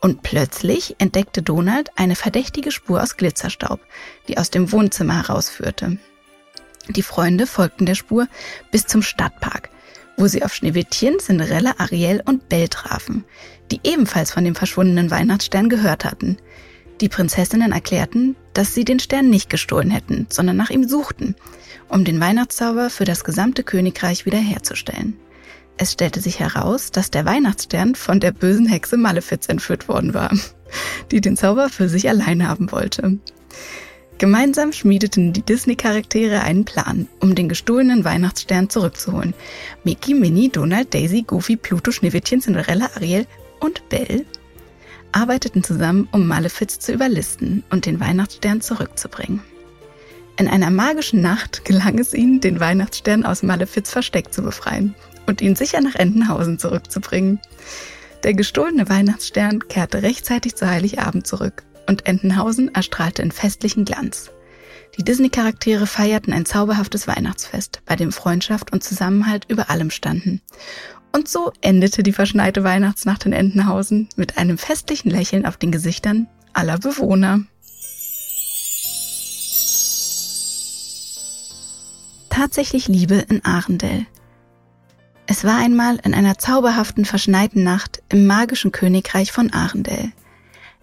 Und 0.00 0.22
plötzlich 0.22 0.96
entdeckte 0.98 1.42
Donald 1.42 1.90
eine 1.96 2.14
verdächtige 2.14 2.70
Spur 2.70 3.02
aus 3.02 3.16
Glitzerstaub, 3.16 3.80
die 4.28 4.38
aus 4.38 4.50
dem 4.50 4.70
Wohnzimmer 4.70 5.16
herausführte. 5.16 5.98
Die 6.88 7.02
Freunde 7.02 7.46
folgten 7.46 7.84
der 7.84 7.96
Spur 7.96 8.28
bis 8.70 8.86
zum 8.86 9.02
Stadtpark, 9.02 9.70
wo 10.16 10.26
sie 10.26 10.42
auf 10.44 10.54
Schneewittchen, 10.54 11.18
Cinderella, 11.18 11.74
Ariel 11.78 12.22
und 12.24 12.48
Belle 12.48 12.68
trafen, 12.68 13.24
die 13.70 13.80
ebenfalls 13.82 14.30
von 14.30 14.44
dem 14.44 14.54
verschwundenen 14.54 15.10
Weihnachtsstern 15.10 15.68
gehört 15.68 16.04
hatten. 16.04 16.38
Die 17.00 17.08
Prinzessinnen 17.08 17.72
erklärten, 17.72 18.36
dass 18.58 18.74
sie 18.74 18.84
den 18.84 18.98
Stern 18.98 19.30
nicht 19.30 19.50
gestohlen 19.50 19.88
hätten, 19.88 20.26
sondern 20.30 20.56
nach 20.56 20.70
ihm 20.70 20.82
suchten, 20.88 21.36
um 21.88 22.04
den 22.04 22.18
Weihnachtszauber 22.18 22.90
für 22.90 23.04
das 23.04 23.22
gesamte 23.22 23.62
Königreich 23.62 24.26
wiederherzustellen. 24.26 25.16
Es 25.76 25.92
stellte 25.92 26.20
sich 26.20 26.40
heraus, 26.40 26.90
dass 26.90 27.12
der 27.12 27.24
Weihnachtsstern 27.24 27.94
von 27.94 28.18
der 28.18 28.32
bösen 28.32 28.66
Hexe 28.66 28.96
Malefiz 28.96 29.48
entführt 29.48 29.86
worden 29.86 30.12
war, 30.12 30.32
die 31.12 31.20
den 31.20 31.36
Zauber 31.36 31.68
für 31.68 31.88
sich 31.88 32.08
allein 32.08 32.48
haben 32.48 32.72
wollte. 32.72 33.20
Gemeinsam 34.18 34.72
schmiedeten 34.72 35.32
die 35.32 35.42
Disney-Charaktere 35.42 36.42
einen 36.42 36.64
Plan, 36.64 37.06
um 37.20 37.36
den 37.36 37.48
gestohlenen 37.48 38.04
Weihnachtsstern 38.04 38.68
zurückzuholen. 38.68 39.34
Mickey, 39.84 40.14
Minnie, 40.14 40.48
Donald, 40.48 40.92
Daisy, 40.92 41.22
Goofy, 41.22 41.54
Pluto, 41.54 41.92
Schneewittchen, 41.92 42.40
Cinderella, 42.40 42.90
Ariel 42.96 43.28
und 43.60 43.88
Belle 43.88 44.24
arbeiteten 45.12 45.62
zusammen, 45.62 46.08
um 46.12 46.26
Malefiz 46.26 46.78
zu 46.78 46.92
überlisten 46.92 47.64
und 47.70 47.86
den 47.86 48.00
Weihnachtsstern 48.00 48.60
zurückzubringen. 48.60 49.42
In 50.38 50.48
einer 50.48 50.70
magischen 50.70 51.20
Nacht 51.20 51.64
gelang 51.64 51.98
es 51.98 52.14
ihnen, 52.14 52.40
den 52.40 52.60
Weihnachtsstern 52.60 53.24
aus 53.24 53.42
Malefiz 53.42 53.90
Versteck 53.90 54.32
zu 54.32 54.42
befreien 54.42 54.94
und 55.26 55.40
ihn 55.40 55.56
sicher 55.56 55.80
nach 55.80 55.96
Entenhausen 55.96 56.58
zurückzubringen. 56.58 57.40
Der 58.22 58.34
gestohlene 58.34 58.88
Weihnachtsstern 58.88 59.66
kehrte 59.68 60.02
rechtzeitig 60.02 60.54
zu 60.54 60.68
Heiligabend 60.68 61.26
zurück 61.26 61.64
und 61.88 62.06
Entenhausen 62.06 62.74
erstrahlte 62.74 63.22
in 63.22 63.32
festlichen 63.32 63.84
Glanz. 63.84 64.30
Die 64.96 65.04
Disney-Charaktere 65.04 65.86
feierten 65.86 66.32
ein 66.32 66.46
zauberhaftes 66.46 67.06
Weihnachtsfest, 67.06 67.82
bei 67.84 67.96
dem 67.96 68.12
Freundschaft 68.12 68.72
und 68.72 68.82
Zusammenhalt 68.82 69.44
über 69.48 69.70
allem 69.70 69.90
standen. 69.90 70.40
Und 71.12 71.28
so 71.28 71.52
endete 71.60 72.02
die 72.02 72.12
verschneite 72.12 72.64
Weihnachtsnacht 72.64 73.26
in 73.26 73.32
Entenhausen 73.32 74.08
mit 74.16 74.38
einem 74.38 74.58
festlichen 74.58 75.10
Lächeln 75.10 75.46
auf 75.46 75.56
den 75.56 75.72
Gesichtern 75.72 76.28
aller 76.52 76.78
Bewohner. 76.78 77.40
Tatsächlich 82.30 82.88
Liebe 82.88 83.16
in 83.16 83.44
Arendelle. 83.44 84.06
Es 85.26 85.44
war 85.44 85.58
einmal 85.58 85.96
in 86.04 86.14
einer 86.14 86.38
zauberhaften, 86.38 87.04
verschneiten 87.04 87.62
Nacht 87.62 88.02
im 88.08 88.26
magischen 88.26 88.72
Königreich 88.72 89.32
von 89.32 89.52
Arendelle. 89.52 90.12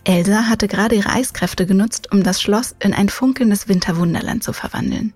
Elsa 0.03 0.43
hatte 0.47 0.67
gerade 0.67 0.95
ihre 0.95 1.09
Eiskräfte 1.09 1.65
genutzt, 1.65 2.11
um 2.11 2.23
das 2.23 2.41
Schloss 2.41 2.75
in 2.79 2.93
ein 2.93 3.09
funkelndes 3.09 3.67
Winterwunderland 3.67 4.43
zu 4.43 4.53
verwandeln. 4.53 5.13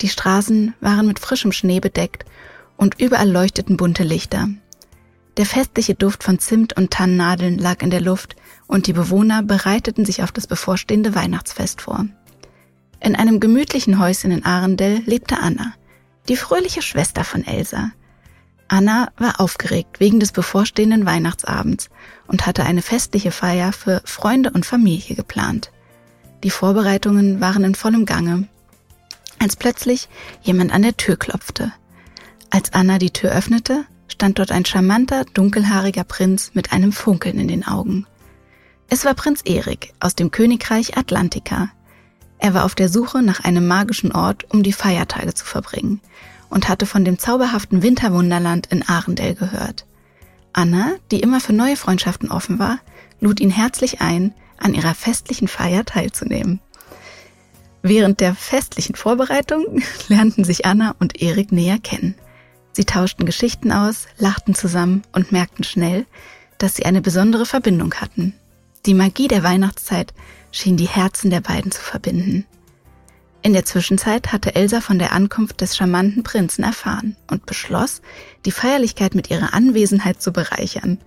Die 0.00 0.08
Straßen 0.08 0.74
waren 0.80 1.06
mit 1.06 1.20
frischem 1.20 1.52
Schnee 1.52 1.78
bedeckt 1.78 2.24
und 2.76 3.00
überall 3.00 3.30
leuchteten 3.30 3.76
bunte 3.76 4.02
Lichter. 4.02 4.48
Der 5.36 5.46
festliche 5.46 5.94
Duft 5.94 6.22
von 6.22 6.38
Zimt 6.38 6.76
und 6.76 6.90
Tannennadeln 6.90 7.58
lag 7.58 7.82
in 7.82 7.90
der 7.90 8.00
Luft 8.00 8.36
und 8.66 8.86
die 8.86 8.92
Bewohner 8.92 9.42
bereiteten 9.42 10.04
sich 10.04 10.22
auf 10.22 10.32
das 10.32 10.46
bevorstehende 10.46 11.14
Weihnachtsfest 11.14 11.80
vor. 11.80 12.06
In 13.00 13.16
einem 13.16 13.40
gemütlichen 13.40 13.98
Häuschen 13.98 14.30
in 14.30 14.44
Arendelle 14.44 15.02
lebte 15.06 15.38
Anna, 15.38 15.74
die 16.28 16.36
fröhliche 16.36 16.82
Schwester 16.82 17.24
von 17.24 17.44
Elsa, 17.44 17.90
Anna 18.68 19.08
war 19.18 19.40
aufgeregt 19.40 20.00
wegen 20.00 20.20
des 20.20 20.32
bevorstehenden 20.32 21.06
Weihnachtsabends 21.06 21.90
und 22.26 22.46
hatte 22.46 22.64
eine 22.64 22.82
festliche 22.82 23.30
Feier 23.30 23.72
für 23.72 24.00
Freunde 24.04 24.50
und 24.50 24.64
Familie 24.64 25.14
geplant. 25.14 25.70
Die 26.42 26.50
Vorbereitungen 26.50 27.40
waren 27.40 27.64
in 27.64 27.74
vollem 27.74 28.06
Gange, 28.06 28.48
als 29.38 29.56
plötzlich 29.56 30.08
jemand 30.42 30.72
an 30.72 30.82
der 30.82 30.96
Tür 30.96 31.16
klopfte. 31.16 31.72
Als 32.54 32.72
Anna 32.72 32.98
die 32.98 33.10
Tür 33.10 33.32
öffnete, 33.32 33.84
stand 34.06 34.38
dort 34.38 34.52
ein 34.52 34.64
charmanter, 34.64 35.24
dunkelhaariger 35.34 36.04
Prinz 36.04 36.52
mit 36.54 36.72
einem 36.72 36.92
Funkeln 36.92 37.40
in 37.40 37.48
den 37.48 37.66
Augen. 37.66 38.06
Es 38.88 39.04
war 39.04 39.14
Prinz 39.14 39.42
Erik 39.44 39.92
aus 39.98 40.14
dem 40.14 40.30
Königreich 40.30 40.96
Atlantika. 40.96 41.70
Er 42.38 42.54
war 42.54 42.64
auf 42.64 42.76
der 42.76 42.88
Suche 42.88 43.22
nach 43.22 43.40
einem 43.40 43.66
magischen 43.66 44.12
Ort, 44.12 44.46
um 44.54 44.62
die 44.62 44.72
Feiertage 44.72 45.34
zu 45.34 45.44
verbringen 45.44 46.00
und 46.48 46.68
hatte 46.68 46.86
von 46.86 47.04
dem 47.04 47.18
zauberhaften 47.18 47.82
Winterwunderland 47.82 48.68
in 48.68 48.86
Arendelle 48.86 49.34
gehört. 49.34 49.84
Anna, 50.52 50.92
die 51.10 51.18
immer 51.18 51.40
für 51.40 51.54
neue 51.54 51.74
Freundschaften 51.76 52.30
offen 52.30 52.60
war, 52.60 52.78
lud 53.18 53.40
ihn 53.40 53.50
herzlich 53.50 54.00
ein, 54.00 54.32
an 54.58 54.74
ihrer 54.74 54.94
festlichen 54.94 55.48
Feier 55.48 55.84
teilzunehmen. 55.84 56.60
Während 57.82 58.20
der 58.20 58.36
festlichen 58.36 58.94
Vorbereitung 58.94 59.82
lernten 60.08 60.44
sich 60.44 60.66
Anna 60.66 60.94
und 61.00 61.20
Erik 61.20 61.50
näher 61.50 61.80
kennen. 61.80 62.14
Sie 62.74 62.84
tauschten 62.84 63.24
Geschichten 63.24 63.70
aus, 63.70 64.06
lachten 64.18 64.54
zusammen 64.54 65.02
und 65.12 65.30
merkten 65.30 65.64
schnell, 65.64 66.06
dass 66.58 66.74
sie 66.74 66.84
eine 66.84 67.00
besondere 67.00 67.46
Verbindung 67.46 67.94
hatten. 67.94 68.34
Die 68.84 68.94
Magie 68.94 69.28
der 69.28 69.44
Weihnachtszeit 69.44 70.12
schien 70.50 70.76
die 70.76 70.88
Herzen 70.88 71.30
der 71.30 71.40
beiden 71.40 71.70
zu 71.70 71.80
verbinden. 71.80 72.44
In 73.42 73.52
der 73.52 73.64
Zwischenzeit 73.64 74.32
hatte 74.32 74.54
Elsa 74.54 74.80
von 74.80 74.98
der 74.98 75.12
Ankunft 75.12 75.60
des 75.60 75.76
charmanten 75.76 76.22
Prinzen 76.22 76.64
erfahren 76.64 77.14
und 77.30 77.46
beschloss, 77.46 78.02
die 78.44 78.50
Feierlichkeit 78.50 79.14
mit 79.14 79.30
ihrer 79.30 79.54
Anwesenheit 79.54 80.20
zu 80.20 80.32
bereichern. 80.32 80.98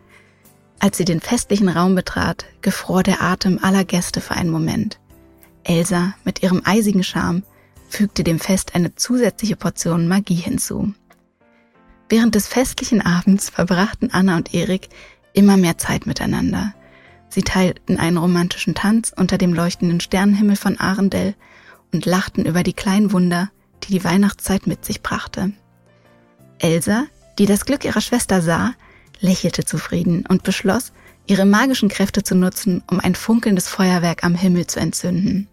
Als 0.80 0.98
sie 0.98 1.06
den 1.06 1.20
festlichen 1.20 1.68
Raum 1.68 1.96
betrat, 1.96 2.46
gefror 2.62 3.04
der 3.04 3.22
Atem 3.22 3.60
aller 3.62 3.84
Gäste 3.84 4.22
für 4.22 4.36
einen 4.36 4.52
Moment. 4.52 5.00
Elsa 5.64 6.14
mit 6.24 6.44
ihrem 6.44 6.62
eisigen 6.64 7.04
Charme 7.04 7.44
fügte 7.90 8.24
dem 8.24 8.40
Fest 8.40 8.76
eine 8.76 8.96
zusätzliche 8.96 9.56
Portion 9.56 10.08
Magie 10.08 10.36
hinzu. 10.36 10.94
Während 12.10 12.36
des 12.36 12.48
festlichen 12.48 13.02
Abends 13.02 13.50
verbrachten 13.50 14.12
Anna 14.12 14.38
und 14.38 14.54
Erik 14.54 14.90
immer 15.34 15.58
mehr 15.58 15.78
Zeit 15.78 16.06
miteinander. 16.06 16.74
Sie 17.30 17.42
teilten 17.42 17.98
einen 17.98 18.18
romantischen 18.18 18.76
Tanz 18.76 19.12
unter 19.16 19.38
dem 19.38 19.54
leuchtenden 19.54 20.00
Sternenhimmel 20.00 20.56
von 20.56 20.80
Arendelle 20.80 21.36
und 21.94 22.06
lachten 22.06 22.46
über 22.46 22.64
die 22.64 22.74
kleinen 22.74 23.12
Wunder, 23.12 23.50
die 23.84 23.92
die 23.92 24.04
Weihnachtszeit 24.04 24.68
mit 24.68 24.86
sich 24.86 25.02
brachte. 25.02 25.52
Elsa, 26.60 27.06
die 27.38 27.46
das 27.46 27.66
Glück 27.66 27.84
ihrer 27.84 28.02
Schwester 28.02 28.42
sah, 28.42 28.74
lächelte 29.20 29.66
zufrieden 29.66 30.26
und 30.28 30.44
beschloss, 30.44 30.94
ihre 31.28 31.46
magischen 31.46 31.90
Kräfte 31.90 32.24
zu 32.24 32.36
nutzen, 32.36 32.84
um 32.90 33.00
ein 33.00 33.16
funkelndes 33.16 33.68
Feuerwerk 33.68 34.24
am 34.24 34.34
Himmel 34.34 34.68
zu 34.68 34.80
entzünden. 34.80 35.50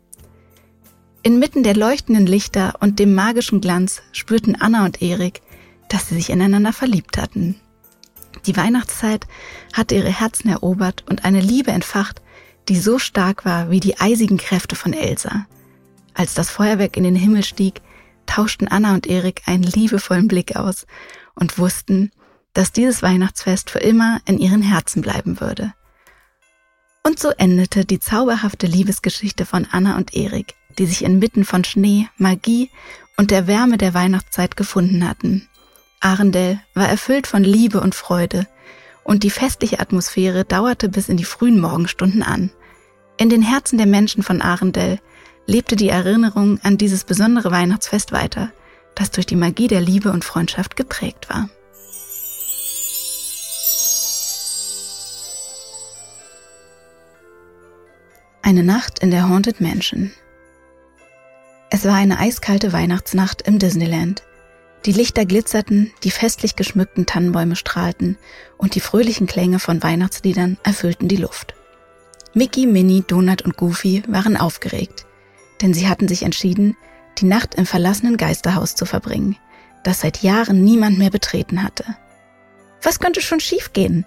Inmitten 1.23 1.63
der 1.63 1.75
leuchtenden 1.75 2.27
Lichter 2.27 2.75
und 2.81 2.99
dem 2.99 3.15
magischen 3.15 3.61
Glanz 3.61 4.03
spürten 4.13 4.61
Anna 4.61 4.85
und 4.85 5.03
Erik, 5.03 5.43
dass 5.89 6.09
sie 6.09 6.15
sich 6.17 6.31
ineinander 6.31 6.73
verliebt 6.73 7.19
hatten. 7.19 7.61
Die 8.47 8.57
Weihnachtszeit 8.57 9.27
hatte 9.73 9.95
ihre 9.95 10.11
Herzen 10.11 10.49
erobert 10.49 11.05
und 11.09 11.25
eine 11.25 11.41
Liebe 11.41 11.71
entfacht, 11.71 12.21
die 12.69 12.79
so 12.79 12.99
stark 12.99 13.45
war 13.45 13.71
wie 13.71 13.81
die 13.81 14.01
eisigen 14.01 14.37
Kräfte 14.37 14.77
von 14.77 14.93
Elsa. 14.93 15.47
Als 16.15 16.35
das 16.35 16.51
Feuerwerk 16.51 16.97
in 16.97 17.05
den 17.05 17.17
Himmel 17.17 17.45
stieg, 17.45 17.81
tauschten 18.27 18.69
Anna 18.69 18.95
und 18.95 19.07
Erik 19.07 19.43
einen 19.47 19.65
liebevollen 19.65 20.29
Blick 20.29 20.57
aus 20.57 20.87
und 21.35 21.59
wussten, 21.59 22.11
dass 22.53 22.73
dieses 22.73 23.03
Weihnachtsfest 23.03 23.71
für 23.71 23.81
immer 23.81 24.21
in 24.27 24.39
ihren 24.39 24.63
Herzen 24.63 25.03
bleiben 25.03 25.41
würde. 25.41 25.75
Und 27.03 27.19
so 27.19 27.31
endete 27.31 27.85
die 27.85 28.01
zauberhafte 28.01 28.67
Liebesgeschichte 28.67 29.45
von 29.45 29.67
Anna 29.71 29.97
und 29.97 30.15
Erik 30.15 30.55
die 30.79 30.87
sich 30.87 31.05
inmitten 31.05 31.45
von 31.45 31.65
Schnee, 31.65 32.09
Magie 32.17 32.71
und 33.17 33.31
der 33.31 33.47
Wärme 33.47 33.79
der 33.79 33.95
Weihnachtszeit 33.95 34.57
gefunden 34.57 35.09
hatten. 35.09 35.49
Arendelle 36.05 36.61
war 36.75 36.89
erfüllt 36.89 37.27
von 37.27 37.43
Liebe 37.43 37.81
und 37.81 37.95
Freude, 37.95 38.47
und 39.05 39.23
die 39.23 39.31
festliche 39.31 39.81
Atmosphäre 39.81 40.45
dauerte 40.45 40.89
bis 40.89 41.09
in 41.09 41.17
die 41.17 41.25
frühen 41.25 41.59
Morgenstunden 41.61 42.23
an. 42.23 42.51
In 43.17 43.31
den 43.31 43.43
Herzen 43.43 43.79
der 43.79 43.87
Menschen 43.87 44.23
von 44.23 44.43
Arendelle 44.43 44.99
lebte 45.47 45.77
die 45.77 45.89
Erinnerung 45.89 46.61
an 46.63 46.79
dieses 46.79 47.05
besondere 47.05 47.51
Weihnachtsfest 47.51 48.13
weiter, 48.13 48.51
das 48.95 49.11
durch 49.11 49.27
die 49.27 49.37
Magie 49.37 49.67
der 49.67 49.81
Liebe 49.81 50.11
und 50.13 50.25
Freundschaft 50.25 50.77
geprägt 50.77 51.29
war. 51.31 51.49
Eine 58.43 58.63
Nacht 58.63 58.99
in 58.99 59.11
der 59.11 59.29
Haunted 59.29 59.63
Mansion. 59.63 60.13
Es 61.71 61.87
war 61.87 61.95
eine 61.95 62.19
eiskalte 62.19 62.75
Weihnachtsnacht 62.75 63.43
im 63.43 63.59
Disneyland. 63.59 64.23
Die 64.87 64.93
Lichter 64.93 65.25
glitzerten, 65.25 65.93
die 66.03 66.11
festlich 66.11 66.57
geschmückten 66.57 67.07
Tannenbäume 67.07 67.57
strahlten 67.57 68.19
und 68.59 68.75
die 68.75 68.81
fröhlichen 68.81 69.27
Klänge 69.27 69.59
von 69.59 69.83
Weihnachtsliedern 69.83 70.59
erfüllten 70.63 71.09
die 71.09 71.17
Luft. 71.17 71.55
Mickey, 72.35 72.67
Minnie, 72.67 73.03
Donut 73.07 73.43
und 73.43 73.57
Goofy 73.57 74.03
waren 74.09 74.37
aufgeregt, 74.37 75.07
denn 75.63 75.73
sie 75.73 75.89
hatten 75.89 76.07
sich 76.07 76.23
entschieden, 76.23 76.77
die 77.19 77.25
Nacht 77.25 77.55
im 77.55 77.65
verlassenen 77.65 78.19
Geisterhaus 78.19 78.75
zu 78.75 78.85
verbringen, 78.85 79.37
das 79.85 80.01
seit 80.01 80.23
Jahren 80.23 80.63
niemand 80.65 80.99
mehr 80.99 81.11
betreten 81.11 81.63
hatte. 81.63 81.85
Was 82.83 83.01
könnte 83.01 83.23
schon 83.23 83.41
schiefgehen? 83.41 84.05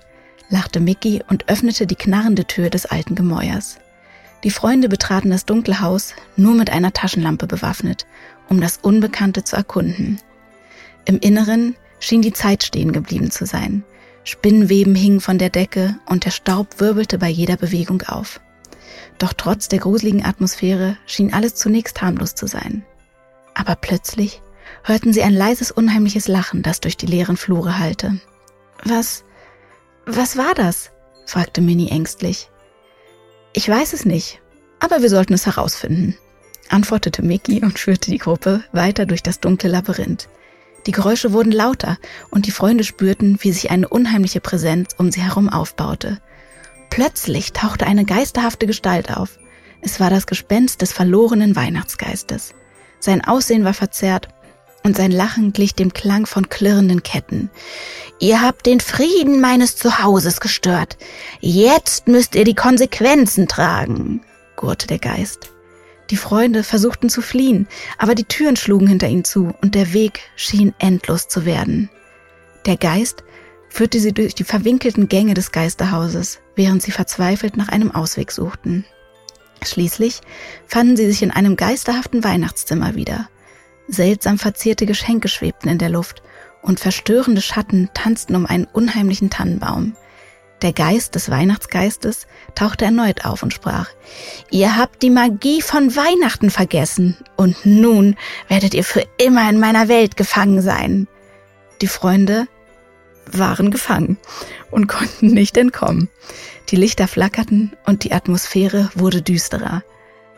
lachte 0.50 0.80
Mickey 0.80 1.24
und 1.28 1.50
öffnete 1.50 1.88
die 1.88 1.96
knarrende 1.96 2.46
Tür 2.46 2.70
des 2.70 2.86
alten 2.86 3.16
Gemäuers. 3.16 3.80
Die 4.44 4.52
Freunde 4.52 4.88
betraten 4.88 5.32
das 5.32 5.46
dunkle 5.46 5.82
Haus 5.82 6.14
nur 6.36 6.54
mit 6.54 6.70
einer 6.70 6.94
Taschenlampe 6.94 7.48
bewaffnet, 7.48 8.06
um 8.48 8.62
das 8.62 8.78
Unbekannte 8.78 9.44
zu 9.44 9.56
erkunden. 9.56 10.20
Im 11.08 11.20
Inneren 11.20 11.78
schien 12.02 12.22
die 12.22 12.34
Zeit 12.34 12.64
stehen 12.64 12.92
geblieben 12.92 13.32
zu 13.32 13.46
sein. 13.46 13.86
Spinnenweben 14.26 14.94
hingen 14.94 15.22
von 15.22 15.38
der 15.38 15.50
Decke 15.50 15.98
und 16.06 16.26
der 16.26 16.32
Staub 16.32 16.82
wirbelte 16.82 17.18
bei 17.18 17.30
jeder 17.30 17.56
Bewegung 17.56 18.02
auf. 18.02 18.42
Doch 19.18 19.32
trotz 19.32 19.70
der 19.70 19.80
gruseligen 19.80 20.26
Atmosphäre 20.26 20.98
schien 21.06 21.34
alles 21.34 21.56
zunächst 21.56 22.02
harmlos 22.02 22.36
zu 22.36 22.46
sein. 22.46 22.84
Aber 23.54 23.76
plötzlich 23.76 24.42
hörten 24.84 25.14
sie 25.14 25.24
ein 25.24 25.34
leises, 25.34 25.72
unheimliches 25.72 26.28
Lachen, 26.28 26.62
das 26.62 26.82
durch 26.82 26.98
die 26.98 27.06
leeren 27.06 27.38
Flure 27.38 27.80
hallte. 27.80 28.20
Was, 28.84 29.24
was 30.06 30.36
war 30.36 30.56
das? 30.56 30.92
fragte 31.26 31.62
Minnie 31.62 31.90
ängstlich. 31.90 32.50
Ich 33.54 33.70
weiß 33.70 33.94
es 33.94 34.04
nicht, 34.04 34.42
aber 34.82 35.02
wir 35.02 35.10
sollten 35.10 35.34
es 35.34 35.46
herausfinden, 35.46 36.18
antwortete 36.68 37.22
Mickey 37.22 37.64
und 37.64 37.80
führte 37.80 38.12
die 38.12 38.18
Gruppe 38.18 38.62
weiter 38.74 39.06
durch 39.06 39.24
das 39.24 39.40
dunkle 39.40 39.70
Labyrinth. 39.70 40.28
Die 40.88 40.94
Geräusche 40.94 41.34
wurden 41.34 41.52
lauter 41.52 41.98
und 42.30 42.48
die 42.48 42.52
Freunde 42.52 42.86
spürten, 42.86 43.38
wie 43.42 43.52
sich 43.52 43.70
eine 43.72 43.90
unheimliche 43.90 44.40
Präsenz 44.40 44.96
um 44.98 45.12
sie 45.12 45.22
herum 45.22 45.50
aufbaute. 45.50 46.22
Plötzlich 46.90 47.52
tauchte 47.52 47.86
eine 47.86 48.06
geisterhafte 48.06 48.66
Gestalt 48.66 49.16
auf. 49.16 49.38
Es 49.82 50.00
war 50.00 50.10
das 50.10 50.28
Gespenst 50.28 50.82
des 50.82 50.94
verlorenen 50.94 51.58
Weihnachtsgeistes. 51.58 52.56
Sein 53.00 53.24
Aussehen 53.24 53.66
war 53.66 53.74
verzerrt 53.74 54.30
und 54.84 54.96
sein 54.96 55.12
Lachen 55.12 55.52
glich 55.52 55.76
dem 55.76 55.94
Klang 55.94 56.26
von 56.26 56.48
klirrenden 56.48 57.04
Ketten. 57.04 57.50
Ihr 58.20 58.42
habt 58.42 58.66
den 58.66 58.80
Frieden 58.80 59.42
meines 59.42 59.76
Zuhauses 59.76 60.40
gestört. 60.40 60.98
Jetzt 61.42 62.08
müsst 62.08 62.34
ihr 62.36 62.46
die 62.46 62.56
Konsequenzen 62.56 63.50
tragen, 63.50 64.22
gurrte 64.56 64.88
der 64.88 65.00
Geist. 65.00 65.52
Die 66.10 66.18
Freunde 66.18 66.64
versuchten 66.64 67.10
zu 67.10 67.22
fliehen, 67.22 67.68
aber 67.98 68.16
die 68.16 68.24
Türen 68.24 68.56
schlugen 68.56 68.88
hinter 68.88 69.08
ihnen 69.08 69.26
zu 69.26 69.54
und 69.62 69.76
der 69.76 69.94
Weg 69.94 70.22
schien 70.36 70.74
endlos 70.80 71.28
zu 71.28 71.46
werden. 71.46 71.90
Der 72.66 72.78
Geist 72.78 73.24
führte 73.70 74.00
sie 74.00 74.14
durch 74.14 74.34
die 74.34 74.44
verwinkelten 74.44 75.10
Gänge 75.10 75.34
des 75.34 75.52
Geisterhauses, 75.52 76.40
während 76.56 76.82
sie 76.82 76.92
verzweifelt 76.92 77.58
nach 77.58 77.68
einem 77.68 77.92
Ausweg 77.92 78.32
suchten. 78.32 78.86
Schließlich 79.64 80.22
fanden 80.66 80.96
sie 80.96 81.08
sich 81.08 81.24
in 81.24 81.32
einem 81.32 81.58
geisterhaften 81.58 82.24
Weihnachtszimmer 82.24 82.96
wieder. 82.96 83.30
Seltsam 83.88 84.38
verzierte 84.38 84.86
Geschenke 84.86 85.28
schwebten 85.28 85.70
in 85.70 85.78
der 85.78 85.90
Luft 85.90 86.22
und 86.62 86.80
verstörende 86.80 87.42
Schatten 87.42 87.90
tanzten 87.94 88.36
um 88.36 88.46
einen 88.46 88.66
unheimlichen 88.66 89.30
Tannenbaum. 89.30 89.96
Der 90.62 90.74
Geist 90.74 91.14
des 91.14 91.30
Weihnachtsgeistes 91.30 92.26
tauchte 92.56 92.86
erneut 92.86 93.26
auf 93.26 93.44
und 93.44 93.54
sprach, 93.54 93.90
Ihr 94.50 94.76
habt 94.76 95.04
die 95.04 95.12
Magie 95.12 95.62
von 95.62 95.96
Weihnachten 95.96 96.50
vergessen 96.50 97.16
und 97.36 97.66
nun 97.66 98.16
werdet 98.48 98.74
ihr 98.74 98.84
für 98.84 99.04
immer 99.18 99.48
in 99.50 99.60
meiner 99.60 99.88
Welt 99.88 100.18
gefangen 100.18 100.62
sein. 100.62 101.08
Die 101.82 101.88
Freunde 101.88 102.48
waren 103.32 103.70
gefangen 103.70 104.18
und 104.72 104.88
konnten 104.88 105.28
nicht 105.28 105.58
entkommen. 105.58 106.10
Die 106.70 106.76
Lichter 106.76 107.08
flackerten 107.08 107.74
und 107.86 108.04
die 108.04 108.14
Atmosphäre 108.14 108.90
wurde 108.96 109.22
düsterer. 109.22 109.84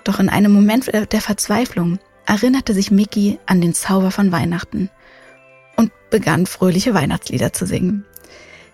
Doch 0.04 0.20
in 0.20 0.28
einem 0.28 0.52
Moment 0.52 0.92
der 0.94 1.22
Verzweiflung 1.22 2.00
erinnerte 2.26 2.74
sich 2.74 2.92
Mickey 2.92 3.40
an 3.46 3.62
den 3.62 3.74
Zauber 3.74 4.12
von 4.12 4.32
Weihnachten 4.32 4.90
und 5.78 5.92
begann 6.10 6.46
fröhliche 6.46 6.94
Weihnachtslieder 6.94 7.54
zu 7.54 7.66
singen. 7.66 8.06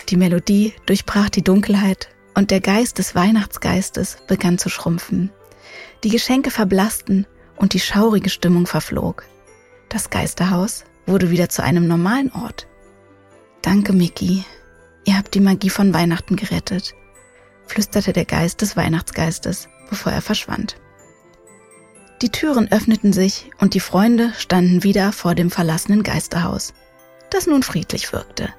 Die 0.10 0.18
Melodie 0.18 0.74
durchbrach 0.86 1.30
die 1.30 1.44
Dunkelheit 1.44 2.10
und 2.36 2.52
der 2.52 2.62
Geist 2.62 3.00
des 3.00 3.16
Weihnachtsgeistes 3.16 4.18
begann 4.28 4.58
zu 4.58 4.70
schrumpfen. 4.70 5.32
Die 6.04 6.10
Geschenke 6.10 6.52
verblassten 6.52 7.26
und 7.56 7.74
die 7.74 7.80
schaurige 7.80 8.30
Stimmung 8.30 8.68
verflog. 8.68 9.24
Das 9.90 10.10
Geisterhaus 10.10 10.84
wurde 11.08 11.32
wieder 11.32 11.50
zu 11.50 11.64
einem 11.64 11.88
normalen 11.88 12.32
Ort. 12.32 12.68
Danke, 13.62 13.94
Mickey. 13.94 14.44
Ihr 15.06 15.18
habt 15.18 15.34
die 15.34 15.40
Magie 15.40 15.70
von 15.70 15.94
Weihnachten 15.94 16.36
gerettet, 16.36 16.94
flüsterte 17.66 18.14
der 18.14 18.26
Geist 18.26 18.62
des 18.62 18.76
Weihnachtsgeistes, 18.78 19.70
bevor 19.90 20.12
er 20.12 20.22
verschwand. 20.22 20.76
Die 22.22 22.30
Türen 22.30 22.72
öffneten 22.72 23.12
sich 23.12 23.50
und 23.60 23.74
die 23.74 23.80
Freunde 23.80 24.34
standen 24.38 24.84
wieder 24.84 25.12
vor 25.12 25.36
dem 25.36 25.52
verlassenen 25.52 26.04
Geisterhaus, 26.04 26.74
das 27.30 27.48
nun 27.48 27.64
friedlich 27.64 28.14
wirkte. 28.14 28.54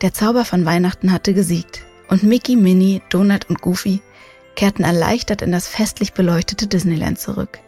Der 0.00 0.14
Zauber 0.14 0.44
von 0.44 0.64
Weihnachten 0.64 1.10
hatte 1.10 1.34
gesiegt 1.34 1.82
und 2.08 2.22
Mickey, 2.22 2.54
Minnie, 2.54 3.02
Donut 3.10 3.48
und 3.48 3.60
Goofy 3.60 4.00
kehrten 4.54 4.84
erleichtert 4.84 5.42
in 5.42 5.52
das 5.52 5.68
festlich 5.68 6.12
beleuchtete 6.12 6.66
Disneyland 6.66 7.18
zurück. 7.18 7.58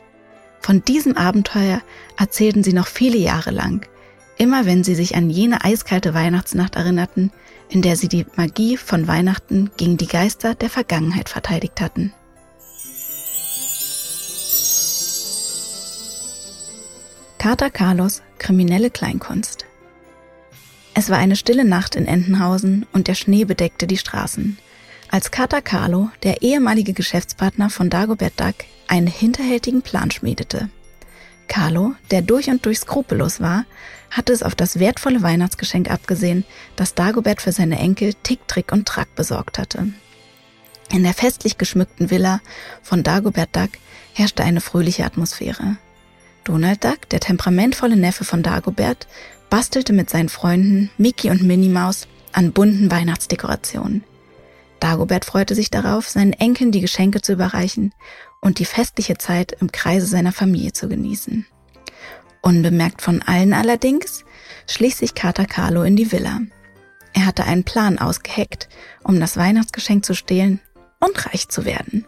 Von 0.61 0.85
diesem 0.85 1.17
Abenteuer 1.17 1.83
erzählten 2.19 2.63
sie 2.63 2.73
noch 2.73 2.87
viele 2.87 3.17
Jahre 3.17 3.51
lang, 3.51 3.87
immer 4.39 4.65
wenn 4.67 4.85
sie 4.85 4.95
sich 4.95 5.17
an 5.17 5.31
jene 5.31 5.65
eiskalte 5.65 6.15
Weihnachtsnacht 6.15 6.77
erinnerten, 6.77 7.33
in 7.69 7.83
der 7.83 7.97
sie 7.97 8.09
die 8.09 8.27
Magie 8.37 8.77
von 8.77 9.09
Weihnachten 9.09 9.71
gegen 9.77 9.97
die 9.97 10.09
Geister 10.09 10.55
der 10.55 10.71
Vergangenheit 10.71 11.29
verteidigt 11.29 11.81
hatten. 11.81 12.13
Kater 17.39 17.71
Carlos, 17.71 18.23
kriminelle 18.39 18.91
Kleinkunst. 18.91 19.65
Es 20.95 21.09
war 21.09 21.19
eine 21.19 21.37
stille 21.37 21.65
Nacht 21.65 21.95
in 21.95 22.07
Entenhausen 22.07 22.87
und 22.93 23.09
der 23.09 23.15
Schnee 23.15 23.45
bedeckte 23.45 23.87
die 23.87 23.99
Straßen. 23.99 24.59
Als 25.11 25.31
Kater 25.31 25.63
Carlo, 25.63 26.11
der 26.23 26.43
ehemalige 26.43 26.93
Geschäftspartner 26.93 27.71
von 27.71 27.91
Dagobert 27.91 28.39
Duck, 28.39 28.55
einen 28.89 29.07
hinterhältigen 29.07 29.83
Plan 29.83 30.11
schmiedete. 30.11 30.69
Carlo, 31.49 31.95
der 32.11 32.23
durch 32.23 32.49
und 32.49 32.65
durch 32.65 32.79
skrupellos 32.79 33.41
war, 33.41 33.65
hatte 34.11 34.33
es 34.33 34.43
auf 34.43 34.55
das 34.55 34.79
wertvolle 34.79 35.23
Weihnachtsgeschenk 35.23 35.91
abgesehen, 35.91 36.45
das 36.77 36.95
Dagobert 36.95 37.43
für 37.43 37.53
seine 37.53 37.79
Enkel 37.79 38.15
Tick, 38.23 38.47
Trick 38.47 38.73
und 38.73 38.87
Track 38.87 39.15
besorgt 39.15 39.59
hatte. 39.59 39.89
In 40.93 41.03
der 41.03 41.15
festlich 41.15 41.59
geschmückten 41.59 42.11
Villa 42.11 42.41
von 42.83 43.03
Dagobert 43.03 43.55
Duck 43.55 43.71
herrschte 44.13 44.45
eine 44.45 44.61
fröhliche 44.61 45.05
Atmosphäre. 45.05 45.77
Donald 46.45 46.85
Duck, 46.85 47.09
der 47.11 47.21
temperamentvolle 47.21 47.97
Neffe 47.97 48.25
von 48.25 48.43
Dagobert, 48.43 49.07
bastelte 49.51 49.93
mit 49.93 50.09
seinen 50.09 50.29
Freunden 50.29 50.91
Mickey 50.97 51.31
und 51.31 51.43
Minnie 51.43 51.69
Maus 51.69 52.07
an 52.33 52.53
bunten 52.53 52.91
Weihnachtsdekorationen. 52.91 54.05
Dagobert 54.79 55.27
freute 55.27 55.55
sich 55.55 55.71
darauf, 55.71 56.09
seinen 56.09 56.33
Enkeln 56.33 56.73
die 56.73 56.81
Geschenke 56.81 57.21
zu 57.21 57.33
überreichen 57.33 57.93
und 58.41 58.59
die 58.59 58.65
festliche 58.65 59.19
Zeit 59.19 59.57
im 59.61 59.71
Kreise 59.71 60.07
seiner 60.07 60.33
Familie 60.33 60.73
zu 60.73 60.89
genießen. 60.89 61.47
Unbemerkt 62.41 63.03
von 63.03 63.21
allen 63.23 63.53
allerdings 63.53 64.25
schlich 64.67 64.97
sich 64.97 65.15
Kater 65.15 65.45
Carlo 65.45 65.83
in 65.83 65.97
die 65.97 66.11
Villa. 66.11 66.41
Er 67.13 67.27
hatte 67.27 67.45
einen 67.45 67.65
Plan 67.65 67.99
ausgeheckt, 67.99 68.69
um 69.03 69.21
das 69.21 69.37
Weihnachtsgeschenk 69.37 70.07
zu 70.07 70.15
stehlen 70.15 70.61
und 71.01 71.27
reich 71.27 71.49
zu 71.49 71.65
werden. 71.65 72.07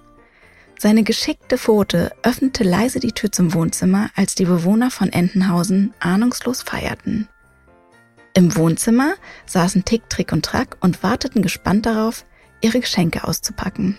Seine 0.79 1.03
geschickte 1.03 1.59
Pfote 1.59 2.13
öffnete 2.23 2.65
leise 2.65 2.99
die 2.99 3.13
Tür 3.13 3.31
zum 3.31 3.53
Wohnzimmer, 3.53 4.11
als 4.17 4.35
die 4.35 4.47
Bewohner 4.47 4.91
von 4.91 5.13
Entenhausen 5.13 5.93
ahnungslos 6.01 6.63
feierten. 6.63 7.29
Im 8.35 8.57
Wohnzimmer 8.57 9.15
saßen 9.47 9.85
Tick, 9.85 10.09
Trick 10.09 10.33
und 10.33 10.45
Track 10.45 10.77
und 10.81 11.03
warteten 11.03 11.43
gespannt 11.43 11.85
darauf, 11.85 12.25
ihre 12.63 12.81
Geschenke 12.81 13.25
auszupacken. 13.25 13.97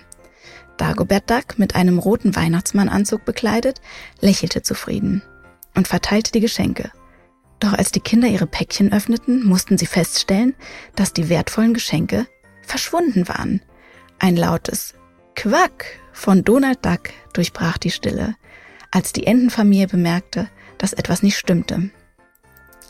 Dagobert 0.77 1.29
Duck, 1.29 1.59
mit 1.59 1.75
einem 1.75 1.99
roten 1.99 2.35
Weihnachtsmannanzug 2.35 3.25
bekleidet, 3.25 3.79
lächelte 4.21 4.63
zufrieden 4.63 5.21
und 5.75 5.87
verteilte 5.87 6.31
die 6.31 6.39
Geschenke. 6.39 6.91
Doch 7.59 7.73
als 7.73 7.91
die 7.91 7.99
Kinder 7.99 8.27
ihre 8.27 8.47
Päckchen 8.47 8.91
öffneten, 8.91 9.45
mussten 9.45 9.77
sie 9.77 9.85
feststellen, 9.85 10.55
dass 10.95 11.13
die 11.13 11.29
wertvollen 11.29 11.75
Geschenke 11.75 12.25
verschwunden 12.63 13.27
waren. 13.27 13.61
Ein 14.17 14.35
lautes 14.35 14.95
Quack 15.35 15.85
von 16.11 16.43
Donald 16.43 16.83
Duck 16.83 17.11
durchbrach 17.33 17.77
die 17.77 17.91
Stille, 17.91 18.35
als 18.89 19.13
die 19.13 19.27
Entenfamilie 19.27 19.87
bemerkte, 19.87 20.49
dass 20.77 20.93
etwas 20.93 21.21
nicht 21.23 21.37
stimmte. 21.37 21.91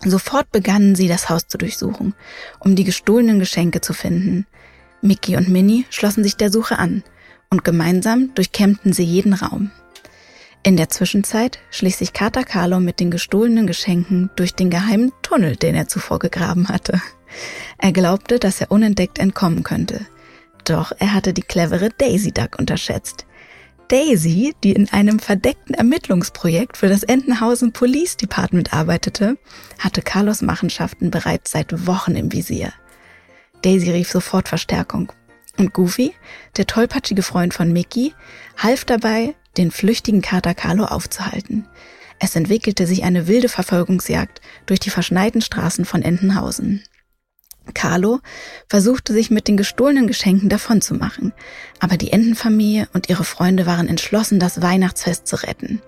Sofort 0.06 0.52
begannen 0.52 0.96
sie, 0.96 1.08
das 1.08 1.30
Haus 1.30 1.48
zu 1.48 1.58
durchsuchen, 1.58 2.14
um 2.60 2.76
die 2.76 2.84
gestohlenen 2.84 3.40
Geschenke 3.40 3.82
zu 3.82 3.94
finden. 3.94 4.46
Mickey 5.02 5.36
und 5.36 5.50
Minnie 5.50 5.86
schlossen 5.90 6.24
sich 6.24 6.38
der 6.38 6.52
Suche 6.52 6.80
an 6.80 7.04
und 7.50 7.64
gemeinsam 7.64 8.34
durchkämmten 8.36 8.94
sie 8.94 9.04
jeden 9.04 9.34
Raum. 9.34 9.72
In 10.64 10.78
der 10.78 10.90
Zwischenzeit 10.90 11.60
schlich 11.72 11.98
sich 11.98 12.14
Kater 12.14 12.44
Carlo 12.46 12.80
mit 12.80 13.02
den 13.02 13.12
gestohlenen 13.12 13.68
Geschenken 13.68 14.30
durch 14.38 14.54
den 14.54 14.70
geheimen 14.70 15.12
Tunnel, 15.22 15.58
den 15.58 15.76
er 15.76 15.90
zuvor 15.90 16.20
gegraben 16.20 16.70
hatte. 16.70 17.02
Er 17.78 17.92
glaubte, 17.92 18.40
dass 18.40 18.62
er 18.62 18.72
unentdeckt 18.72 19.20
entkommen 19.20 19.64
könnte. 19.64 20.06
Doch 20.64 20.94
er 20.98 21.14
hatte 21.14 21.34
die 21.34 21.42
clevere 21.42 21.90
Daisy 21.90 22.32
Duck 22.32 22.58
unterschätzt. 22.58 23.26
Daisy, 23.88 24.56
die 24.64 24.74
in 24.74 24.90
einem 24.90 25.20
verdeckten 25.20 25.76
Ermittlungsprojekt 25.76 26.78
für 26.78 26.90
das 26.90 27.04
Entenhausen 27.04 27.74
Police 27.74 28.18
Department 28.18 28.74
arbeitete, 28.74 29.38
hatte 29.80 30.02
Carlos 30.02 30.42
Machenschaften 30.42 31.12
bereits 31.12 31.52
seit 31.52 31.86
Wochen 31.86 32.16
im 32.16 32.32
Visier. 32.32 32.74
Daisy 33.62 33.92
rief 33.92 34.10
sofort 34.10 34.48
Verstärkung. 34.48 35.12
Und 35.58 35.74
Goofy, 35.74 36.14
der 36.58 36.66
tollpatschige 36.66 37.22
Freund 37.22 37.54
von 37.54 37.72
Mickey, 37.72 38.14
half 38.58 38.86
dabei, 38.86 39.36
den 39.58 39.70
flüchtigen 39.70 40.22
Kater 40.22 40.56
Carlo 40.56 40.86
aufzuhalten. 40.86 41.68
Es 42.20 42.36
entwickelte 42.36 42.88
sich 42.88 43.04
eine 43.04 43.28
wilde 43.28 43.50
Verfolgungsjagd 43.50 44.42
durch 44.66 44.80
die 44.80 44.90
verschneiten 44.90 45.42
Straßen 45.42 45.86
von 45.86 46.02
Entenhausen. 46.02 46.84
Carlo 47.74 48.20
versuchte 48.68 49.14
sich 49.14 49.32
mit 49.32 49.48
den 49.48 49.58
gestohlenen 49.58 50.08
Geschenken 50.08 50.50
davonzumachen, 50.50 51.34
aber 51.80 51.98
die 51.98 52.12
Entenfamilie 52.12 52.88
und 52.94 53.10
ihre 53.10 53.24
Freunde 53.24 53.66
waren 53.66 53.88
entschlossen, 53.88 54.40
das 54.40 54.62
Weihnachtsfest 54.62 55.28
zu 55.28 55.38
retten. 55.38 55.82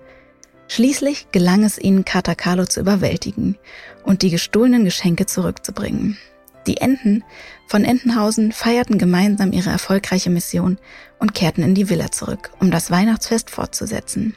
Schließlich 0.68 1.28
gelang 1.32 1.64
es 1.64 1.78
ihnen, 1.78 2.04
Kater 2.04 2.34
Carlo 2.34 2.64
zu 2.64 2.80
überwältigen 2.80 3.56
und 4.02 4.22
die 4.22 4.30
gestohlenen 4.30 4.84
Geschenke 4.84 5.26
zurückzubringen. 5.26 6.18
Die 6.66 6.78
Enten 6.78 7.22
von 7.68 7.84
Entenhausen 7.84 8.50
feierten 8.50 8.98
gemeinsam 8.98 9.52
ihre 9.52 9.70
erfolgreiche 9.70 10.30
Mission 10.30 10.78
und 11.20 11.34
kehrten 11.34 11.62
in 11.62 11.74
die 11.74 11.88
Villa 11.88 12.10
zurück, 12.10 12.50
um 12.58 12.72
das 12.72 12.90
Weihnachtsfest 12.90 13.50
fortzusetzen. 13.50 14.34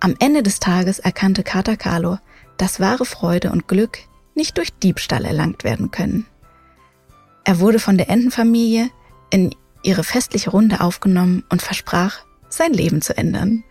Am 0.00 0.16
Ende 0.18 0.42
des 0.42 0.58
Tages 0.58 0.98
erkannte 0.98 1.44
Kater 1.44 1.76
Carlo, 1.76 2.18
dass 2.56 2.80
wahre 2.80 3.04
Freude 3.04 3.52
und 3.52 3.68
Glück 3.68 3.98
nicht 4.34 4.58
durch 4.58 4.72
Diebstahl 4.72 5.24
erlangt 5.24 5.64
werden 5.64 5.90
können. 5.90 6.26
Er 7.44 7.58
wurde 7.58 7.78
von 7.78 7.96
der 7.96 8.08
Entenfamilie 8.08 8.90
in 9.30 9.54
ihre 9.82 10.04
festliche 10.04 10.50
Runde 10.50 10.80
aufgenommen 10.80 11.44
und 11.48 11.62
versprach, 11.62 12.24
sein 12.48 12.72
Leben 12.72 13.02
zu 13.02 13.16
ändern. 13.16 13.64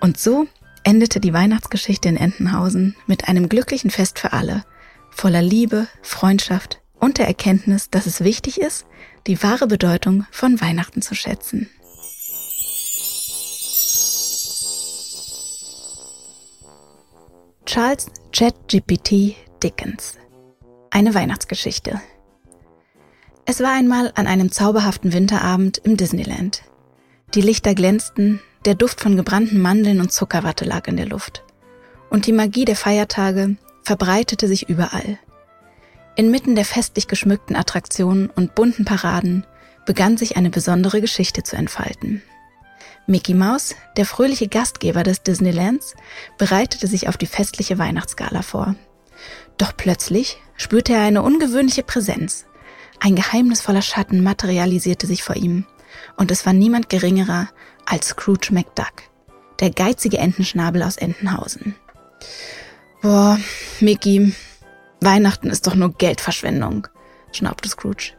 Und 0.00 0.18
so 0.18 0.46
endete 0.84 1.18
die 1.18 1.32
Weihnachtsgeschichte 1.32 2.08
in 2.08 2.16
Entenhausen 2.16 2.94
mit 3.06 3.28
einem 3.28 3.48
glücklichen 3.48 3.90
Fest 3.90 4.18
für 4.18 4.32
alle, 4.32 4.64
voller 5.10 5.42
Liebe, 5.42 5.88
Freundschaft 6.02 6.80
und 7.00 7.18
der 7.18 7.26
Erkenntnis, 7.26 7.90
dass 7.90 8.06
es 8.06 8.22
wichtig 8.22 8.60
ist, 8.60 8.86
die 9.26 9.42
wahre 9.42 9.66
Bedeutung 9.66 10.26
von 10.30 10.60
Weihnachten 10.60 11.02
zu 11.02 11.14
schätzen. 11.14 11.68
Charles 17.66 18.06
ChatGPT 18.32 19.36
Dickens. 19.64 20.18
Eine 20.90 21.14
Weihnachtsgeschichte. 21.14 21.98
Es 23.46 23.60
war 23.60 23.72
einmal 23.72 24.12
an 24.14 24.26
einem 24.26 24.52
zauberhaften 24.52 25.14
Winterabend 25.14 25.78
im 25.78 25.96
Disneyland. 25.96 26.64
Die 27.34 27.40
Lichter 27.40 27.74
glänzten, 27.74 28.40
der 28.66 28.74
Duft 28.74 29.00
von 29.00 29.16
gebrannten 29.16 29.62
Mandeln 29.62 30.00
und 30.00 30.12
Zuckerwatte 30.12 30.66
lag 30.66 30.86
in 30.86 30.98
der 30.98 31.06
Luft. 31.06 31.44
Und 32.10 32.26
die 32.26 32.32
Magie 32.32 32.66
der 32.66 32.76
Feiertage 32.76 33.56
verbreitete 33.82 34.48
sich 34.48 34.68
überall. 34.68 35.18
Inmitten 36.14 36.56
der 36.56 36.66
festlich 36.66 37.08
geschmückten 37.08 37.56
Attraktionen 37.56 38.28
und 38.28 38.54
bunten 38.54 38.84
Paraden 38.84 39.46
begann 39.86 40.18
sich 40.18 40.36
eine 40.36 40.50
besondere 40.50 41.00
Geschichte 41.00 41.42
zu 41.42 41.56
entfalten. 41.56 42.22
Mickey 43.06 43.32
Mouse, 43.32 43.74
der 43.96 44.04
fröhliche 44.04 44.48
Gastgeber 44.48 45.04
des 45.04 45.22
Disneylands, 45.22 45.94
bereitete 46.36 46.86
sich 46.86 47.08
auf 47.08 47.16
die 47.16 47.26
festliche 47.26 47.78
Weihnachtsgala 47.78 48.42
vor. 48.42 48.76
Doch 49.58 49.76
plötzlich 49.76 50.38
spürte 50.56 50.92
er 50.92 51.02
eine 51.02 51.22
ungewöhnliche 51.22 51.82
Präsenz. 51.82 52.46
Ein 53.00 53.16
geheimnisvoller 53.16 53.82
Schatten 53.82 54.22
materialisierte 54.22 55.06
sich 55.06 55.22
vor 55.22 55.36
ihm, 55.36 55.66
und 56.16 56.30
es 56.30 56.46
war 56.46 56.52
niemand 56.52 56.88
geringerer 56.88 57.48
als 57.86 58.08
Scrooge 58.08 58.52
McDuck, 58.52 59.02
der 59.60 59.70
geizige 59.70 60.18
Entenschnabel 60.18 60.82
aus 60.82 60.96
Entenhausen. 60.96 61.74
Boah, 63.02 63.38
Mickey, 63.80 64.34
Weihnachten 65.00 65.50
ist 65.50 65.66
doch 65.66 65.74
nur 65.74 65.92
Geldverschwendung, 65.92 66.88
schnaubte 67.32 67.68
Scrooge. 67.68 68.12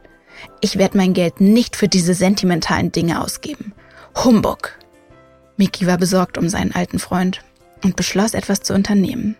Ich 0.60 0.78
werde 0.78 0.96
mein 0.96 1.14
Geld 1.14 1.40
nicht 1.40 1.76
für 1.76 1.88
diese 1.88 2.14
sentimentalen 2.14 2.92
Dinge 2.92 3.20
ausgeben. 3.20 3.72
Humbug! 4.24 4.78
Mickey 5.56 5.86
war 5.86 5.98
besorgt 5.98 6.38
um 6.38 6.48
seinen 6.48 6.72
alten 6.72 6.98
Freund 6.98 7.42
und 7.82 7.96
beschloss 7.96 8.34
etwas 8.34 8.60
zu 8.60 8.74
unternehmen. 8.74 9.36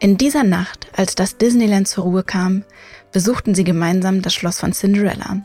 In 0.00 0.16
dieser 0.16 0.44
Nacht, 0.44 0.86
als 0.96 1.16
das 1.16 1.38
Disneyland 1.38 1.88
zur 1.88 2.04
Ruhe 2.04 2.22
kam, 2.22 2.62
besuchten 3.10 3.56
sie 3.56 3.64
gemeinsam 3.64 4.22
das 4.22 4.32
Schloss 4.32 4.60
von 4.60 4.72
Cinderella, 4.72 5.44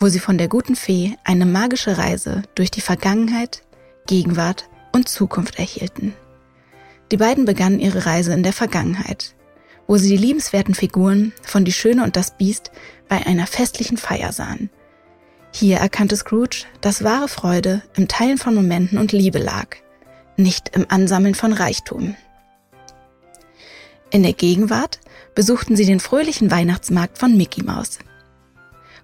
wo 0.00 0.08
sie 0.08 0.18
von 0.18 0.36
der 0.36 0.48
guten 0.48 0.74
Fee 0.74 1.16
eine 1.22 1.46
magische 1.46 1.96
Reise 1.96 2.42
durch 2.56 2.72
die 2.72 2.80
Vergangenheit, 2.80 3.62
Gegenwart 4.08 4.68
und 4.92 5.08
Zukunft 5.08 5.60
erhielten. 5.60 6.14
Die 7.12 7.16
beiden 7.16 7.44
begannen 7.44 7.78
ihre 7.78 8.04
Reise 8.04 8.32
in 8.32 8.42
der 8.42 8.52
Vergangenheit, 8.52 9.36
wo 9.86 9.96
sie 9.96 10.08
die 10.08 10.26
liebenswerten 10.26 10.74
Figuren 10.74 11.32
von 11.42 11.64
Die 11.64 11.72
Schöne 11.72 12.02
und 12.02 12.16
das 12.16 12.36
Biest 12.36 12.72
bei 13.08 13.24
einer 13.26 13.46
festlichen 13.46 13.96
Feier 13.96 14.32
sahen. 14.32 14.70
Hier 15.52 15.76
erkannte 15.78 16.16
Scrooge, 16.16 16.64
dass 16.80 17.04
wahre 17.04 17.28
Freude 17.28 17.82
im 17.96 18.08
Teilen 18.08 18.38
von 18.38 18.56
Momenten 18.56 18.98
und 18.98 19.12
Liebe 19.12 19.38
lag, 19.38 19.76
nicht 20.36 20.70
im 20.74 20.84
Ansammeln 20.88 21.36
von 21.36 21.52
Reichtum. 21.52 22.16
In 24.10 24.22
der 24.22 24.32
Gegenwart 24.32 25.00
besuchten 25.34 25.76
sie 25.76 25.84
den 25.84 26.00
fröhlichen 26.00 26.50
Weihnachtsmarkt 26.50 27.18
von 27.18 27.36
Mickey 27.36 27.62
Mouse, 27.62 27.98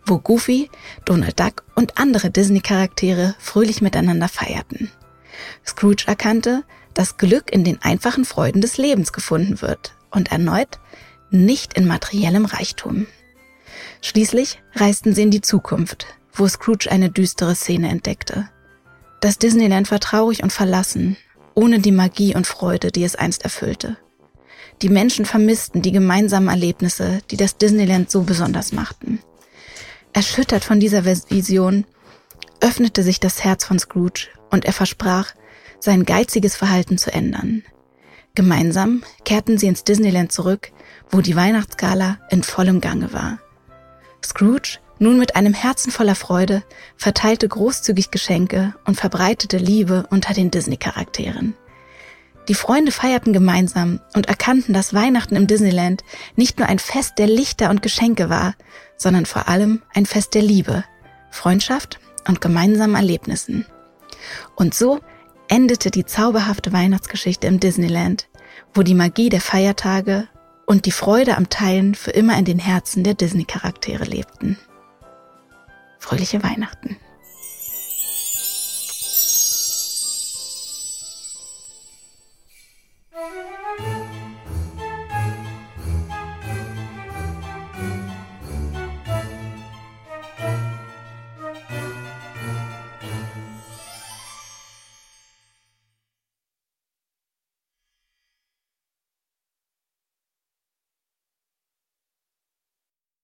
wo 0.06 0.18
Goofy, 0.18 0.70
Donald 1.04 1.38
Duck 1.38 1.62
und 1.74 1.98
andere 1.98 2.30
Disney-Charaktere 2.30 3.34
fröhlich 3.38 3.82
miteinander 3.82 4.28
feierten. 4.28 4.90
Scrooge 5.66 6.04
erkannte, 6.06 6.64
dass 6.94 7.18
Glück 7.18 7.52
in 7.52 7.64
den 7.64 7.82
einfachen 7.82 8.24
Freuden 8.24 8.62
des 8.62 8.78
Lebens 8.78 9.12
gefunden 9.12 9.60
wird 9.60 9.94
und 10.10 10.32
erneut 10.32 10.78
nicht 11.30 11.74
in 11.74 11.86
materiellem 11.86 12.46
Reichtum. 12.46 13.06
Schließlich 14.00 14.62
reisten 14.74 15.14
sie 15.14 15.22
in 15.22 15.30
die 15.30 15.40
Zukunft, 15.40 16.06
wo 16.32 16.48
Scrooge 16.48 16.90
eine 16.90 17.10
düstere 17.10 17.54
Szene 17.54 17.90
entdeckte. 17.90 18.48
Das 19.20 19.38
Disneyland 19.38 19.90
war 19.90 20.00
traurig 20.00 20.42
und 20.42 20.52
verlassen, 20.52 21.16
ohne 21.54 21.80
die 21.80 21.92
Magie 21.92 22.34
und 22.34 22.46
Freude, 22.46 22.90
die 22.90 23.04
es 23.04 23.16
einst 23.16 23.42
erfüllte. 23.42 23.96
Die 24.82 24.88
Menschen 24.88 25.24
vermissten 25.24 25.82
die 25.82 25.92
gemeinsamen 25.92 26.48
Erlebnisse, 26.48 27.20
die 27.30 27.36
das 27.36 27.56
Disneyland 27.56 28.10
so 28.10 28.22
besonders 28.22 28.72
machten. 28.72 29.20
Erschüttert 30.12 30.64
von 30.64 30.80
dieser 30.80 31.04
Vision 31.04 31.84
öffnete 32.60 33.02
sich 33.02 33.20
das 33.20 33.44
Herz 33.44 33.64
von 33.64 33.78
Scrooge 33.78 34.28
und 34.50 34.64
er 34.64 34.72
versprach, 34.72 35.32
sein 35.80 36.04
geiziges 36.04 36.56
Verhalten 36.56 36.98
zu 36.98 37.12
ändern. 37.12 37.62
Gemeinsam 38.34 39.02
kehrten 39.24 39.58
sie 39.58 39.66
ins 39.68 39.84
Disneyland 39.84 40.32
zurück, 40.32 40.72
wo 41.10 41.20
die 41.20 41.36
Weihnachtsgala 41.36 42.18
in 42.30 42.42
vollem 42.42 42.80
Gange 42.80 43.12
war. 43.12 43.38
Scrooge, 44.24 44.78
nun 44.98 45.18
mit 45.18 45.36
einem 45.36 45.54
Herzen 45.54 45.92
voller 45.92 46.14
Freude, 46.14 46.64
verteilte 46.96 47.48
großzügig 47.48 48.10
Geschenke 48.10 48.74
und 48.86 48.96
verbreitete 48.96 49.58
Liebe 49.58 50.06
unter 50.10 50.34
den 50.34 50.50
Disney-Charakteren. 50.50 51.54
Die 52.48 52.54
Freunde 52.54 52.92
feierten 52.92 53.32
gemeinsam 53.32 54.00
und 54.14 54.26
erkannten, 54.26 54.74
dass 54.74 54.92
Weihnachten 54.92 55.36
im 55.36 55.46
Disneyland 55.46 56.04
nicht 56.36 56.58
nur 56.58 56.68
ein 56.68 56.78
Fest 56.78 57.14
der 57.18 57.26
Lichter 57.26 57.70
und 57.70 57.80
Geschenke 57.80 58.28
war, 58.28 58.54
sondern 58.96 59.24
vor 59.24 59.48
allem 59.48 59.82
ein 59.94 60.04
Fest 60.04 60.34
der 60.34 60.42
Liebe, 60.42 60.84
Freundschaft 61.30 61.98
und 62.28 62.40
gemeinsamen 62.40 62.96
Erlebnissen. 62.96 63.66
Und 64.56 64.74
so 64.74 65.00
endete 65.48 65.90
die 65.90 66.04
zauberhafte 66.04 66.72
Weihnachtsgeschichte 66.72 67.46
im 67.46 67.60
Disneyland, 67.60 68.28
wo 68.74 68.82
die 68.82 68.94
Magie 68.94 69.30
der 69.30 69.40
Feiertage 69.40 70.28
und 70.66 70.86
die 70.86 70.92
Freude 70.92 71.36
am 71.36 71.48
Teilen 71.48 71.94
für 71.94 72.10
immer 72.10 72.38
in 72.38 72.44
den 72.44 72.58
Herzen 72.58 73.04
der 73.04 73.14
Disney-Charaktere 73.14 74.04
lebten. 74.04 74.58
Fröhliche 75.98 76.42
Weihnachten. 76.42 76.96